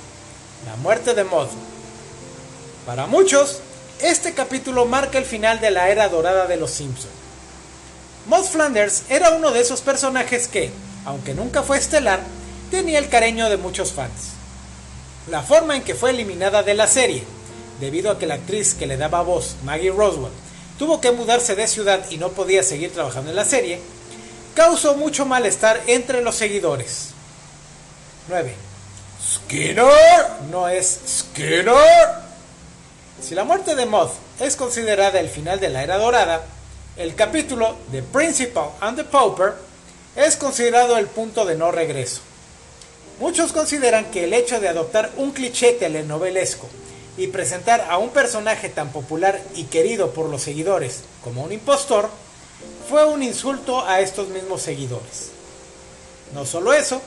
La 0.67 0.75
muerte 0.77 1.13
de 1.13 1.23
Mod. 1.23 1.47
Para 2.85 3.07
muchos, 3.07 3.61
este 3.99 4.33
capítulo 4.33 4.85
marca 4.85 5.17
el 5.17 5.25
final 5.25 5.59
de 5.59 5.71
la 5.71 5.89
era 5.89 6.07
dorada 6.09 6.45
de 6.47 6.57
los 6.57 6.71
Simpson. 6.71 7.09
Maud 8.27 8.45
Flanders 8.45 9.03
era 9.09 9.31
uno 9.31 9.51
de 9.51 9.61
esos 9.61 9.81
personajes 9.81 10.47
que, 10.47 10.71
aunque 11.05 11.33
nunca 11.33 11.63
fue 11.63 11.77
estelar, 11.77 12.21
tenía 12.71 12.99
el 12.99 13.09
cariño 13.09 13.49
de 13.49 13.57
muchos 13.57 13.93
fans. 13.93 14.33
La 15.29 15.41
forma 15.41 15.75
en 15.75 15.83
que 15.83 15.95
fue 15.95 16.09
eliminada 16.09 16.63
de 16.63 16.73
la 16.73 16.87
serie, 16.87 17.23
debido 17.79 18.11
a 18.11 18.19
que 18.19 18.27
la 18.27 18.35
actriz 18.35 18.73
que 18.73 18.87
le 18.87 18.97
daba 18.97 19.21
voz, 19.21 19.55
Maggie 19.63 19.91
Roswell, 19.91 20.31
tuvo 20.77 20.99
que 21.01 21.11
mudarse 21.11 21.55
de 21.55 21.67
ciudad 21.67 22.05
y 22.09 22.17
no 22.17 22.29
podía 22.29 22.63
seguir 22.63 22.93
trabajando 22.93 23.29
en 23.29 23.35
la 23.35 23.45
serie, 23.45 23.79
causó 24.53 24.95
mucho 24.95 25.25
malestar 25.25 25.81
entre 25.87 26.21
los 26.21 26.35
seguidores. 26.35 27.09
9. 28.27 28.55
Skinner 29.21 30.25
no 30.49 30.67
es 30.67 30.99
Skinner. 31.07 32.25
Si 33.21 33.35
la 33.35 33.43
muerte 33.43 33.75
de 33.75 33.85
Moth 33.85 34.13
es 34.39 34.55
considerada 34.55 35.19
el 35.19 35.29
final 35.29 35.59
de 35.59 35.69
la 35.69 35.83
era 35.83 35.97
dorada, 35.97 36.43
el 36.97 37.15
capítulo 37.15 37.75
The 37.91 38.03
Principal 38.03 38.69
and 38.81 38.97
the 38.97 39.03
Pauper 39.03 39.55
es 40.15 40.37
considerado 40.37 40.97
el 40.97 41.07
punto 41.07 41.45
de 41.45 41.55
no 41.55 41.71
regreso. 41.71 42.21
Muchos 43.19 43.51
consideran 43.51 44.11
que 44.11 44.25
el 44.25 44.33
hecho 44.33 44.59
de 44.59 44.67
adoptar 44.67 45.11
un 45.17 45.31
cliché 45.31 45.73
telenovelesco 45.73 46.67
y 47.17 47.27
presentar 47.27 47.87
a 47.89 47.97
un 47.97 48.09
personaje 48.09 48.69
tan 48.69 48.91
popular 48.91 49.41
y 49.55 49.65
querido 49.65 50.11
por 50.11 50.29
los 50.29 50.41
seguidores 50.41 51.01
como 51.23 51.43
un 51.43 51.51
impostor 51.51 52.09
fue 52.89 53.05
un 53.05 53.23
insulto 53.23 53.85
a 53.85 54.01
estos 54.01 54.27
mismos 54.29 54.61
seguidores. 54.61 55.29
No 56.33 56.45
solo 56.45 56.73
eso, 56.73 57.01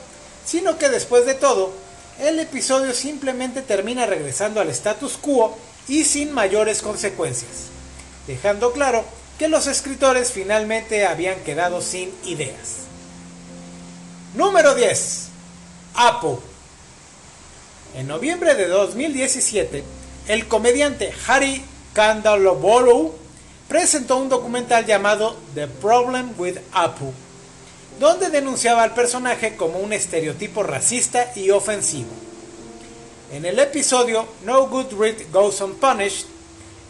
sino 0.45 0.77
que 0.77 0.89
después 0.89 1.25
de 1.25 1.35
todo, 1.35 1.71
el 2.19 2.39
episodio 2.39 2.93
simplemente 2.93 3.61
termina 3.61 4.05
regresando 4.05 4.59
al 4.61 4.69
status 4.69 5.17
quo 5.17 5.57
y 5.87 6.03
sin 6.05 6.31
mayores 6.31 6.81
consecuencias, 6.81 7.67
dejando 8.27 8.71
claro 8.71 9.05
que 9.37 9.47
los 9.47 9.67
escritores 9.67 10.31
finalmente 10.31 11.05
habían 11.05 11.39
quedado 11.43 11.81
sin 11.81 12.11
ideas. 12.25 12.88
Número 14.35 14.75
10. 14.75 15.27
Apu. 15.95 16.39
En 17.95 18.07
noviembre 18.07 18.53
de 18.53 18.67
2017, 18.67 19.83
el 20.27 20.47
comediante 20.47 21.11
Harry 21.25 21.63
Kandalobolu 21.93 23.11
presentó 23.67 24.17
un 24.17 24.29
documental 24.29 24.85
llamado 24.85 25.35
The 25.55 25.67
Problem 25.67 26.35
with 26.37 26.57
Apu, 26.73 27.11
donde 27.99 28.29
denunciaba 28.29 28.83
al 28.83 28.93
personaje 28.93 29.55
como 29.55 29.79
un 29.79 29.93
estereotipo 29.93 30.61
racista 30.61 31.31
y 31.35 31.49
ofensivo. 31.49 32.11
En 33.31 33.45
el 33.45 33.57
episodio 33.57 34.27
No 34.45 34.67
Good 34.67 34.93
Read 34.93 35.31
Goes 35.33 35.59
Unpunished, 35.61 36.27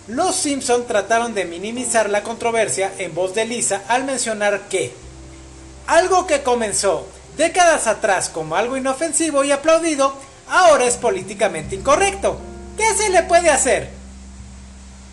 los 0.07 0.35
Simpson 0.35 0.85
trataron 0.85 1.33
de 1.33 1.45
minimizar 1.45 2.09
la 2.09 2.21
controversia 2.21 2.91
en 2.97 3.15
voz 3.15 3.33
de 3.33 3.45
Lisa 3.45 3.83
al 3.87 4.03
mencionar 4.03 4.67
que 4.67 4.91
algo 5.87 6.27
que 6.27 6.43
comenzó 6.43 7.07
décadas 7.39 7.87
atrás 7.87 8.27
como 8.27 8.57
algo 8.57 8.75
inofensivo 8.75 9.45
y 9.45 9.53
aplaudido, 9.53 10.13
ahora 10.49 10.85
es 10.85 10.97
políticamente 10.97 11.75
incorrecto. 11.75 12.37
¿Qué 12.77 12.93
se 12.95 13.09
le 13.09 13.23
puede 13.23 13.49
hacer? 13.49 13.89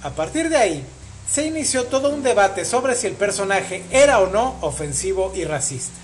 A 0.02 0.10
partir 0.10 0.48
de 0.48 0.56
ahí, 0.56 0.84
se 1.30 1.46
inició 1.46 1.84
todo 1.84 2.10
un 2.10 2.24
debate 2.24 2.64
sobre 2.64 2.96
si 2.96 3.06
el 3.06 3.12
personaje 3.12 3.84
era 3.92 4.18
o 4.18 4.26
no 4.26 4.56
ofensivo 4.62 5.32
y 5.36 5.44
racista. 5.44 5.94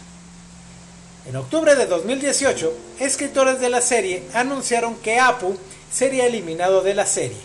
En 1.27 1.35
octubre 1.35 1.75
de 1.75 1.87
2018, 1.87 2.73
escritores 3.01 3.59
de 3.59 3.71
la 3.71 3.81
serie 3.81 4.23
anunciaron 4.33 4.95
que 4.95 5.19
Apu 5.19 5.57
sería 5.91 6.27
eliminado 6.27 6.83
de 6.83 6.95
la 6.95 7.07
serie. 7.07 7.41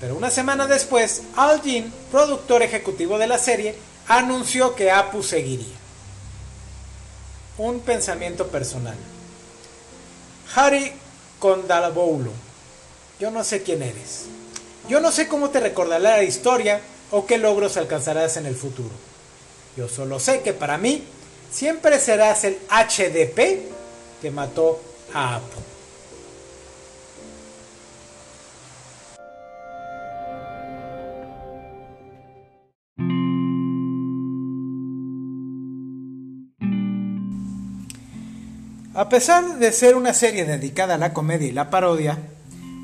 Pero 0.00 0.16
una 0.16 0.30
semana 0.30 0.66
después, 0.66 1.22
Al 1.36 1.60
Jean, 1.60 1.92
productor 2.10 2.62
ejecutivo 2.62 3.18
de 3.18 3.26
la 3.26 3.36
serie, 3.36 3.74
anunció 4.08 4.74
que 4.74 4.90
Apu 4.90 5.22
seguiría. 5.22 5.79
Un 7.60 7.80
pensamiento 7.80 8.46
personal. 8.46 8.96
Harry 10.54 10.94
Kondalaboulu. 11.38 12.30
Yo 13.18 13.30
no 13.30 13.44
sé 13.44 13.62
quién 13.62 13.82
eres. 13.82 14.24
Yo 14.88 14.98
no 15.00 15.12
sé 15.12 15.28
cómo 15.28 15.50
te 15.50 15.60
recordará 15.60 16.16
la 16.16 16.22
historia 16.22 16.80
o 17.10 17.26
qué 17.26 17.36
logros 17.36 17.76
alcanzarás 17.76 18.38
en 18.38 18.46
el 18.46 18.56
futuro. 18.56 18.88
Yo 19.76 19.90
solo 19.90 20.18
sé 20.18 20.40
que 20.40 20.54
para 20.54 20.78
mí 20.78 21.04
siempre 21.52 21.98
serás 21.98 22.44
el 22.44 22.58
HDP 22.70 23.60
que 24.22 24.30
mató 24.30 24.80
a 25.12 25.36
Apu. 25.36 25.60
A 38.92 39.08
pesar 39.08 39.58
de 39.60 39.70
ser 39.70 39.94
una 39.94 40.12
serie 40.12 40.44
dedicada 40.44 40.96
a 40.96 40.98
la 40.98 41.12
comedia 41.12 41.46
y 41.46 41.52
la 41.52 41.70
parodia, 41.70 42.18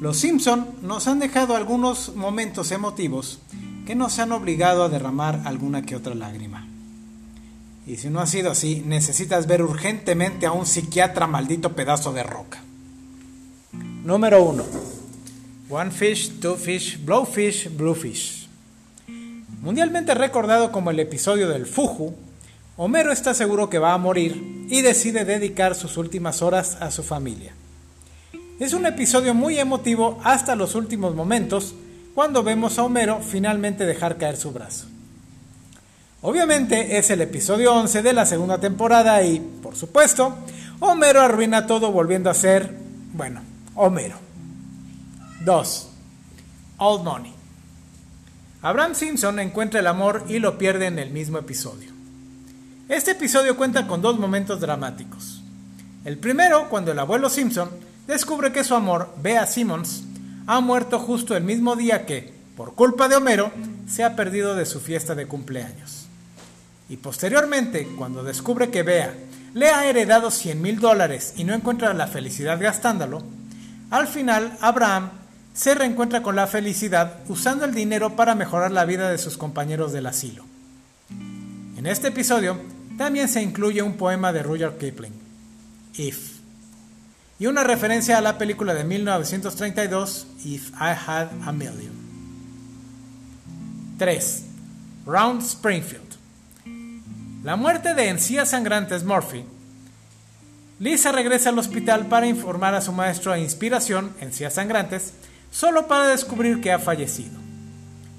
Los 0.01 0.19
Simpson 0.19 0.69
nos 0.81 1.09
han 1.09 1.19
dejado 1.19 1.57
algunos 1.57 2.15
momentos 2.15 2.71
emotivos 2.71 3.41
que 3.87 3.97
nos 3.97 4.21
han 4.21 4.31
obligado 4.31 4.85
a 4.85 4.89
derramar 4.89 5.43
alguna 5.45 5.83
que 5.83 5.97
otra 5.97 6.15
lágrima. 6.15 6.69
Y 7.89 7.97
si 7.97 8.09
no 8.09 8.21
ha 8.21 8.27
sido 8.29 8.53
así, 8.53 8.85
necesitas 8.87 9.49
ver 9.49 9.63
urgentemente 9.63 10.47
a 10.47 10.53
un 10.53 10.65
psiquiatra 10.65 11.27
maldito 11.27 11.75
pedazo 11.75 12.13
de 12.13 12.23
roca. 12.23 12.63
Número 14.05 14.45
1. 14.45 14.65
One 15.71 15.91
Fish, 15.91 16.39
Two 16.39 16.55
Fish, 16.55 17.05
Blowfish, 17.05 17.77
Bluefish. 17.77 18.49
Mundialmente 19.61 20.15
recordado 20.15 20.71
como 20.71 20.93
el 20.93 21.01
episodio 21.01 21.49
del 21.49 21.67
Fuju, 21.67 22.15
Homero 22.79 23.11
está 23.11 23.33
seguro 23.33 23.71
que 23.71 23.79
va 23.79 23.95
a 23.95 23.99
morir 23.99 24.67
y 24.69 24.83
decide 24.83 25.25
dedicar 25.25 25.75
sus 25.75 25.97
últimas 25.97 26.43
horas 26.43 26.77
a 26.81 26.91
su 26.91 27.03
familia. 27.03 27.55
Es 28.61 28.75
un 28.75 28.85
episodio 28.85 29.33
muy 29.33 29.59
emotivo 29.59 30.21
hasta 30.23 30.57
los 30.57 30.75
últimos 30.75 31.15
momentos, 31.15 31.75
cuando 32.15 32.43
vemos 32.43 32.79
a 32.79 32.85
Homero 32.85 33.21
finalmente 33.23 33.87
dejar 33.87 34.19
caer 34.19 34.37
su 34.37 34.53
brazo. 34.53 34.87
Obviamente 36.21 36.99
es 36.99 37.09
el 37.09 37.23
episodio 37.23 37.73
11 37.75 38.03
de 38.03 38.13
la 38.13 38.27
segunda 38.27 38.59
temporada 38.59 39.23
y, 39.23 39.41
por 39.41 39.75
supuesto, 39.75 40.37
Homero 40.81 41.23
arruina 41.23 41.67
todo 41.67 41.93
volviendo 41.93 42.29
a 42.29 42.35
ser, 42.35 42.75
bueno, 43.15 43.41
Homero. 43.75 44.17
2. 45.47 45.89
Old 46.77 47.05
Money. 47.05 47.33
Abraham 48.61 48.95
Simpson 48.95 49.39
encuentra 49.39 49.81
el 49.81 49.87
amor 49.87 50.25
y 50.29 50.41
lo 50.41 50.59
pierde 50.59 50.87
en 50.87 50.99
el 50.99 51.11
mismo 51.11 51.39
episodio. 51.39 51.96
Este 52.89 53.11
episodio 53.11 53.57
cuenta 53.57 53.89
con 53.89 54.01
dos 54.01 54.17
momentos 54.17 54.61
dramáticos. 54.61 55.43
El 56.05 56.19
primero, 56.19 56.69
cuando 56.69 56.93
el 56.93 56.99
abuelo 57.01 57.29
Simpson 57.29 57.69
descubre 58.07 58.53
que 58.53 58.63
su 58.63 58.77
amor, 58.77 59.13
Bea 59.21 59.45
Simmons, 59.45 60.05
ha 60.47 60.61
muerto 60.61 61.01
justo 61.01 61.37
el 61.37 61.43
mismo 61.43 61.75
día 61.75 62.07
que, 62.07 62.33
por 62.57 62.77
culpa 62.77 63.09
de 63.09 63.17
Homero, 63.17 63.51
se 63.89 64.05
ha 64.05 64.15
perdido 64.15 64.55
de 64.55 64.67
su 64.67 64.79
fiesta 64.79 65.17
de 65.17 65.27
cumpleaños. 65.27 66.07
Y 66.89 66.99
posteriormente, 66.99 67.89
cuando 67.99 68.23
descubre 68.23 68.71
que 68.71 68.85
Bea 68.85 69.17
le 69.53 69.71
ha 69.71 69.87
heredado 69.87 70.31
100 70.31 70.63
mil 70.63 70.79
dólares 70.79 71.35
y 71.37 71.43
no 71.43 71.55
encuentra 71.55 71.93
la 71.93 72.07
felicidad 72.07 72.63
gastándolo, 72.63 73.25
al 73.91 74.07
final 74.07 74.57
Abraham 74.61 75.11
se 75.55 75.75
reencuentra 75.75 76.23
con 76.23 76.37
la 76.37 76.47
felicidad 76.47 77.15
usando 77.27 77.65
el 77.65 77.75
dinero 77.75 78.15
para 78.15 78.37
mejorar 78.37 78.71
la 78.71 78.85
vida 78.85 79.11
de 79.11 79.19
sus 79.19 79.37
compañeros 79.37 79.93
del 79.93 80.07
asilo. 80.07 80.45
En 81.77 81.87
este 81.87 82.09
episodio, 82.09 82.76
también 82.97 83.29
se 83.29 83.43
incluye 83.43 83.83
un 83.83 83.97
poema 83.97 84.33
de 84.33 84.43
Rudyard 84.43 84.79
Kipling, 84.79 85.13
If, 85.95 86.37
y 87.39 87.47
una 87.47 87.65
referencia 87.65 88.17
a 88.19 88.23
la 88.23 88.39
película 88.39 88.75
de 88.75 88.85
1932, 88.85 90.27
If 90.45 90.71
I 90.71 90.95
Had 91.07 91.29
a 91.45 91.53
Million. 91.53 91.93
3. 93.99 94.45
Round 95.07 95.43
Springfield. 95.43 96.17
La 97.45 97.57
muerte 97.57 97.95
de 97.95 98.09
encías 98.09 98.51
sangrantes 98.51 99.05
Murphy. 99.05 99.45
Lisa 100.79 101.13
regresa 101.13 101.51
al 101.51 101.59
hospital 101.59 102.07
para 102.07 102.27
informar 102.27 102.75
a 102.75 102.81
su 102.81 102.93
maestro 102.93 103.33
de 103.33 103.41
inspiración, 103.41 104.13
encías 104.21 104.55
sangrantes, 104.55 105.13
solo 105.51 105.87
para 105.87 106.09
descubrir 106.09 106.61
que 106.61 106.73
ha 106.73 106.79
fallecido. 106.79 107.39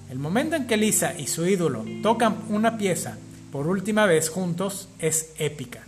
El 0.09 0.17
momento 0.17 0.55
en 0.55 0.65
que 0.65 0.77
Lisa 0.77 1.13
y 1.17 1.27
su 1.27 1.45
ídolo 1.45 1.85
tocan 2.01 2.37
una 2.49 2.77
pieza 2.77 3.17
por 3.51 3.67
última 3.67 4.05
vez 4.05 4.29
juntos 4.29 4.89
es 4.99 5.33
épica. 5.37 5.83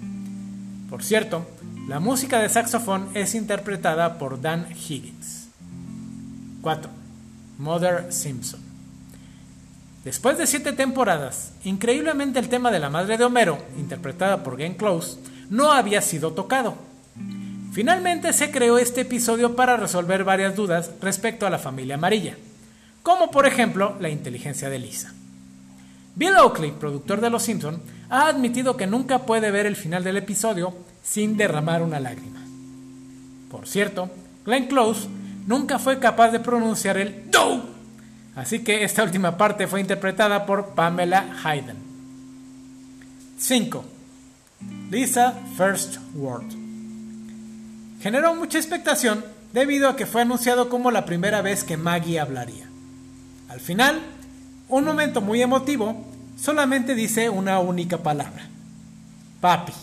Por 0.89 1.03
cierto, 1.03 1.45
la 1.87 1.99
música 1.99 2.39
de 2.39 2.49
saxofón 2.49 3.09
es 3.13 3.35
interpretada 3.35 4.17
por 4.17 4.41
Dan 4.41 4.67
Higgins. 4.71 5.49
4. 6.61 6.89
Mother 7.57 8.11
Simpson. 8.11 8.61
Después 10.03 10.37
de 10.37 10.47
siete 10.47 10.71
temporadas, 10.71 11.51
increíblemente 11.63 12.39
el 12.39 12.47
tema 12.47 12.71
de 12.71 12.79
la 12.79 12.89
madre 12.89 13.17
de 13.17 13.25
Homero, 13.25 13.57
interpretada 13.77 14.43
por 14.43 14.55
Glenn 14.55 14.75
Close, 14.75 15.19
no 15.49 15.71
había 15.71 16.01
sido 16.01 16.31
tocado. 16.31 16.75
Finalmente 17.73 18.33
se 18.33 18.49
creó 18.49 18.77
este 18.77 19.01
episodio 19.01 19.55
para 19.55 19.77
resolver 19.77 20.23
varias 20.23 20.55
dudas 20.55 20.91
respecto 21.01 21.45
a 21.45 21.49
la 21.49 21.59
familia 21.59 21.95
amarilla, 21.95 22.37
como 23.03 23.29
por 23.29 23.45
ejemplo 23.45 23.95
la 23.99 24.09
inteligencia 24.09 24.69
de 24.69 24.79
Lisa. 24.79 25.13
Bill 26.15 26.35
Oakley, 26.35 26.71
productor 26.71 27.21
de 27.21 27.29
Los 27.29 27.43
Simpson, 27.43 27.81
ha 28.09 28.27
admitido 28.27 28.75
que 28.75 28.87
nunca 28.87 29.19
puede 29.25 29.51
ver 29.51 29.65
el 29.65 29.75
final 29.75 30.03
del 30.03 30.17
episodio 30.17 30.73
sin 31.03 31.37
derramar 31.37 31.81
una 31.81 31.99
lágrima. 31.99 32.39
Por 33.49 33.67
cierto, 33.67 34.09
Glenn 34.45 34.67
Close 34.67 35.07
nunca 35.47 35.79
fue 35.79 35.99
capaz 35.99 36.31
de 36.31 36.39
pronunciar 36.39 36.97
el 36.97 37.29
DO, 37.31 37.63
así 38.35 38.59
que 38.59 38.83
esta 38.83 39.03
última 39.03 39.37
parte 39.37 39.67
fue 39.67 39.81
interpretada 39.81 40.45
por 40.45 40.69
Pamela 40.69 41.37
Hayden. 41.43 41.77
5. 43.37 43.85
Lisa 44.91 45.33
First 45.55 45.97
Word. 46.15 46.45
Generó 48.01 48.35
mucha 48.35 48.57
expectación 48.57 49.23
debido 49.53 49.89
a 49.89 49.95
que 49.95 50.05
fue 50.05 50.21
anunciado 50.21 50.69
como 50.69 50.91
la 50.91 51.05
primera 51.05 51.41
vez 51.41 51.63
que 51.63 51.77
Maggie 51.77 52.19
hablaría. 52.19 52.67
Al 53.49 53.59
final, 53.59 54.01
un 54.69 54.85
momento 54.85 55.21
muy 55.21 55.41
emotivo, 55.41 56.05
solamente 56.41 56.95
dice 56.95 57.29
una 57.29 57.59
única 57.59 57.97
palabra. 57.97 58.47
Papi. 59.41 59.73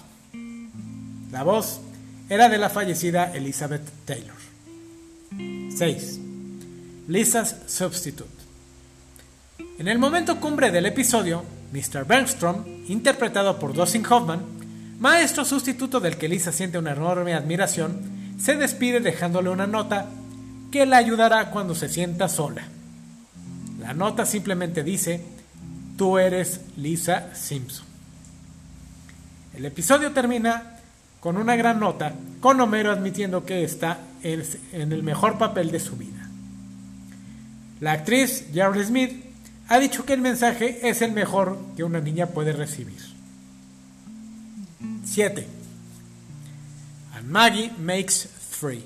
La 1.32 1.42
voz 1.42 1.80
era 2.28 2.48
de 2.48 2.58
la 2.58 2.70
fallecida 2.70 3.32
Elizabeth 3.34 3.82
Taylor. 4.04 4.36
6. 5.76 6.20
Lisa's 7.08 7.56
Substitute. 7.66 8.30
En 9.78 9.88
el 9.88 9.98
momento 9.98 10.40
cumbre 10.40 10.70
del 10.70 10.86
episodio, 10.86 11.44
Mr. 11.72 12.06
Bergstrom, 12.06 12.64
interpretado 12.88 13.58
por 13.58 13.74
Dustin 13.74 14.06
Hoffman, 14.06 14.42
maestro 14.98 15.44
sustituto 15.44 16.00
del 16.00 16.16
que 16.16 16.28
Lisa 16.28 16.52
siente 16.52 16.78
una 16.78 16.92
enorme 16.92 17.34
admiración, 17.34 18.00
se 18.38 18.56
despide 18.56 19.00
dejándole 19.00 19.50
una 19.50 19.66
nota 19.66 20.06
que 20.70 20.86
la 20.86 20.96
ayudará 20.96 21.50
cuando 21.50 21.74
se 21.74 21.88
sienta 21.88 22.28
sola. 22.28 22.68
La 23.86 23.94
nota 23.94 24.26
simplemente 24.26 24.82
dice, 24.82 25.20
tú 25.96 26.18
eres 26.18 26.60
Lisa 26.76 27.32
Simpson. 27.36 27.86
El 29.56 29.64
episodio 29.64 30.10
termina 30.10 30.80
con 31.20 31.36
una 31.36 31.54
gran 31.54 31.78
nota, 31.78 32.12
con 32.40 32.60
Homero 32.60 32.90
admitiendo 32.90 33.46
que 33.46 33.62
está 33.62 34.00
en 34.24 34.92
el 34.92 35.04
mejor 35.04 35.38
papel 35.38 35.70
de 35.70 35.78
su 35.78 35.96
vida. 35.96 36.28
La 37.78 37.92
actriz 37.92 38.46
Jerry 38.52 38.82
Smith 38.82 39.24
ha 39.68 39.78
dicho 39.78 40.04
que 40.04 40.14
el 40.14 40.20
mensaje 40.20 40.88
es 40.88 41.00
el 41.00 41.12
mejor 41.12 41.56
que 41.76 41.84
una 41.84 42.00
niña 42.00 42.26
puede 42.26 42.52
recibir. 42.52 42.98
7. 45.04 45.46
And 47.14 47.28
Maggie 47.30 47.70
makes 47.78 48.28
three. 48.50 48.82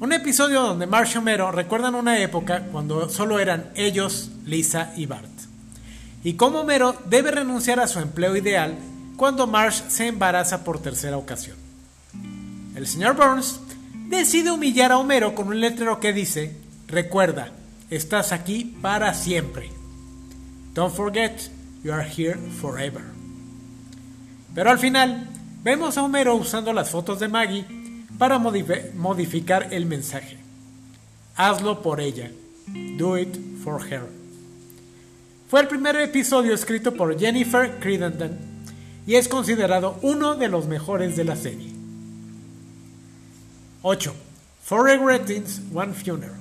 Un 0.00 0.12
episodio 0.12 0.60
donde 0.60 0.88
Marsh 0.88 1.14
y 1.14 1.18
Homero 1.18 1.52
recuerdan 1.52 1.94
una 1.94 2.18
época 2.18 2.64
cuando 2.72 3.08
solo 3.08 3.38
eran 3.38 3.70
ellos, 3.76 4.30
Lisa 4.44 4.92
y 4.96 5.06
Bart. 5.06 5.30
Y 6.24 6.34
cómo 6.34 6.60
Homero 6.60 6.96
debe 7.06 7.30
renunciar 7.30 7.78
a 7.78 7.86
su 7.86 8.00
empleo 8.00 8.34
ideal 8.36 8.74
cuando 9.16 9.46
Marsh 9.46 9.82
se 9.88 10.08
embaraza 10.08 10.64
por 10.64 10.82
tercera 10.82 11.16
ocasión. 11.16 11.56
El 12.74 12.88
señor 12.88 13.14
Burns 13.14 13.60
decide 14.08 14.50
humillar 14.50 14.90
a 14.90 14.98
Homero 14.98 15.34
con 15.34 15.46
un 15.46 15.60
letrero 15.60 16.00
que 16.00 16.12
dice, 16.12 16.56
recuerda, 16.88 17.52
estás 17.88 18.32
aquí 18.32 18.76
para 18.82 19.14
siempre. 19.14 19.70
Don't 20.74 20.92
forget, 20.92 21.40
you 21.84 21.92
are 21.92 22.04
here 22.04 22.36
forever. 22.60 23.04
Pero 24.56 24.70
al 24.70 24.80
final, 24.80 25.28
vemos 25.62 25.96
a 25.96 26.02
Homero 26.02 26.34
usando 26.34 26.72
las 26.72 26.90
fotos 26.90 27.20
de 27.20 27.28
Maggie 27.28 27.83
para 28.18 28.38
modificar 28.38 29.72
el 29.72 29.86
mensaje. 29.86 30.38
Hazlo 31.36 31.82
por 31.82 32.00
ella. 32.00 32.30
Do 32.96 33.18
it 33.18 33.36
for 33.62 33.80
her. 33.90 34.02
Fue 35.48 35.60
el 35.60 35.68
primer 35.68 35.96
episodio 35.96 36.54
escrito 36.54 36.94
por 36.94 37.18
Jennifer 37.18 37.78
Crittenden 37.80 38.38
y 39.06 39.16
es 39.16 39.28
considerado 39.28 39.98
uno 40.02 40.34
de 40.36 40.48
los 40.48 40.66
mejores 40.66 41.16
de 41.16 41.24
la 41.24 41.36
serie. 41.36 41.70
8. 43.82 44.14
Four 44.64 44.84
Regrettings, 44.84 45.60
One 45.74 45.92
Funeral. 45.92 46.32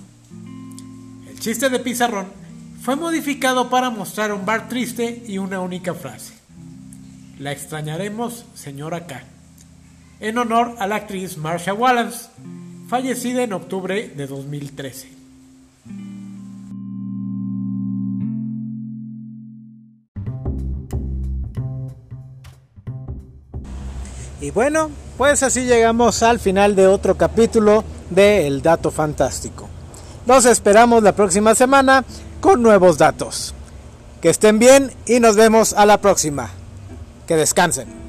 El 1.30 1.39
chiste 1.39 1.69
de 1.69 1.80
Pizarrón 1.80 2.28
fue 2.82 2.95
modificado 2.95 3.69
para 3.69 3.89
mostrar 3.89 4.32
un 4.32 4.45
bar 4.45 4.69
triste 4.69 5.24
y 5.28 5.39
una 5.39 5.59
única 5.59 5.93
frase. 5.93 6.34
La 7.39 7.51
extrañaremos, 7.51 8.45
señora 8.53 9.05
K 9.05 9.32
en 10.24 10.38
honor 10.38 10.76
a 10.80 10.88
la 10.88 10.95
actriz 10.95 11.36
Marsha 11.38 11.74
Wallace, 11.74 12.30
fallecida 12.88 13.43
en 13.43 13.51
octubre 13.51 14.07
de 14.07 14.26
2013. 14.26 15.09
Y 24.39 24.51
bueno, 24.51 24.91
pues 25.17 25.43
así 25.43 25.65
llegamos 25.65 26.24
al 26.24 26.39
final 26.39 26.76
de 26.76 26.88
otro 26.88 27.15
capítulo 27.15 27.84
de 28.09 28.47
El 28.47 28.61
Dato 28.61 28.91
Fantástico. 28.91 29.67
Los 30.26 30.45
esperamos 30.45 31.03
la 31.03 31.13
próxima 31.13 31.53
semana 31.53 32.05
con 32.39 32.63
nuevos 32.63 32.97
datos. 32.97 33.53
Que 34.21 34.30
estén 34.30 34.57
bien 34.57 34.89
y 35.05 35.19
nos 35.19 35.36
vemos 35.36 35.74
a 35.74 35.86
la 35.86 35.99
próxima. 35.99 36.49
Que 37.28 37.36
descansen. 37.36 38.02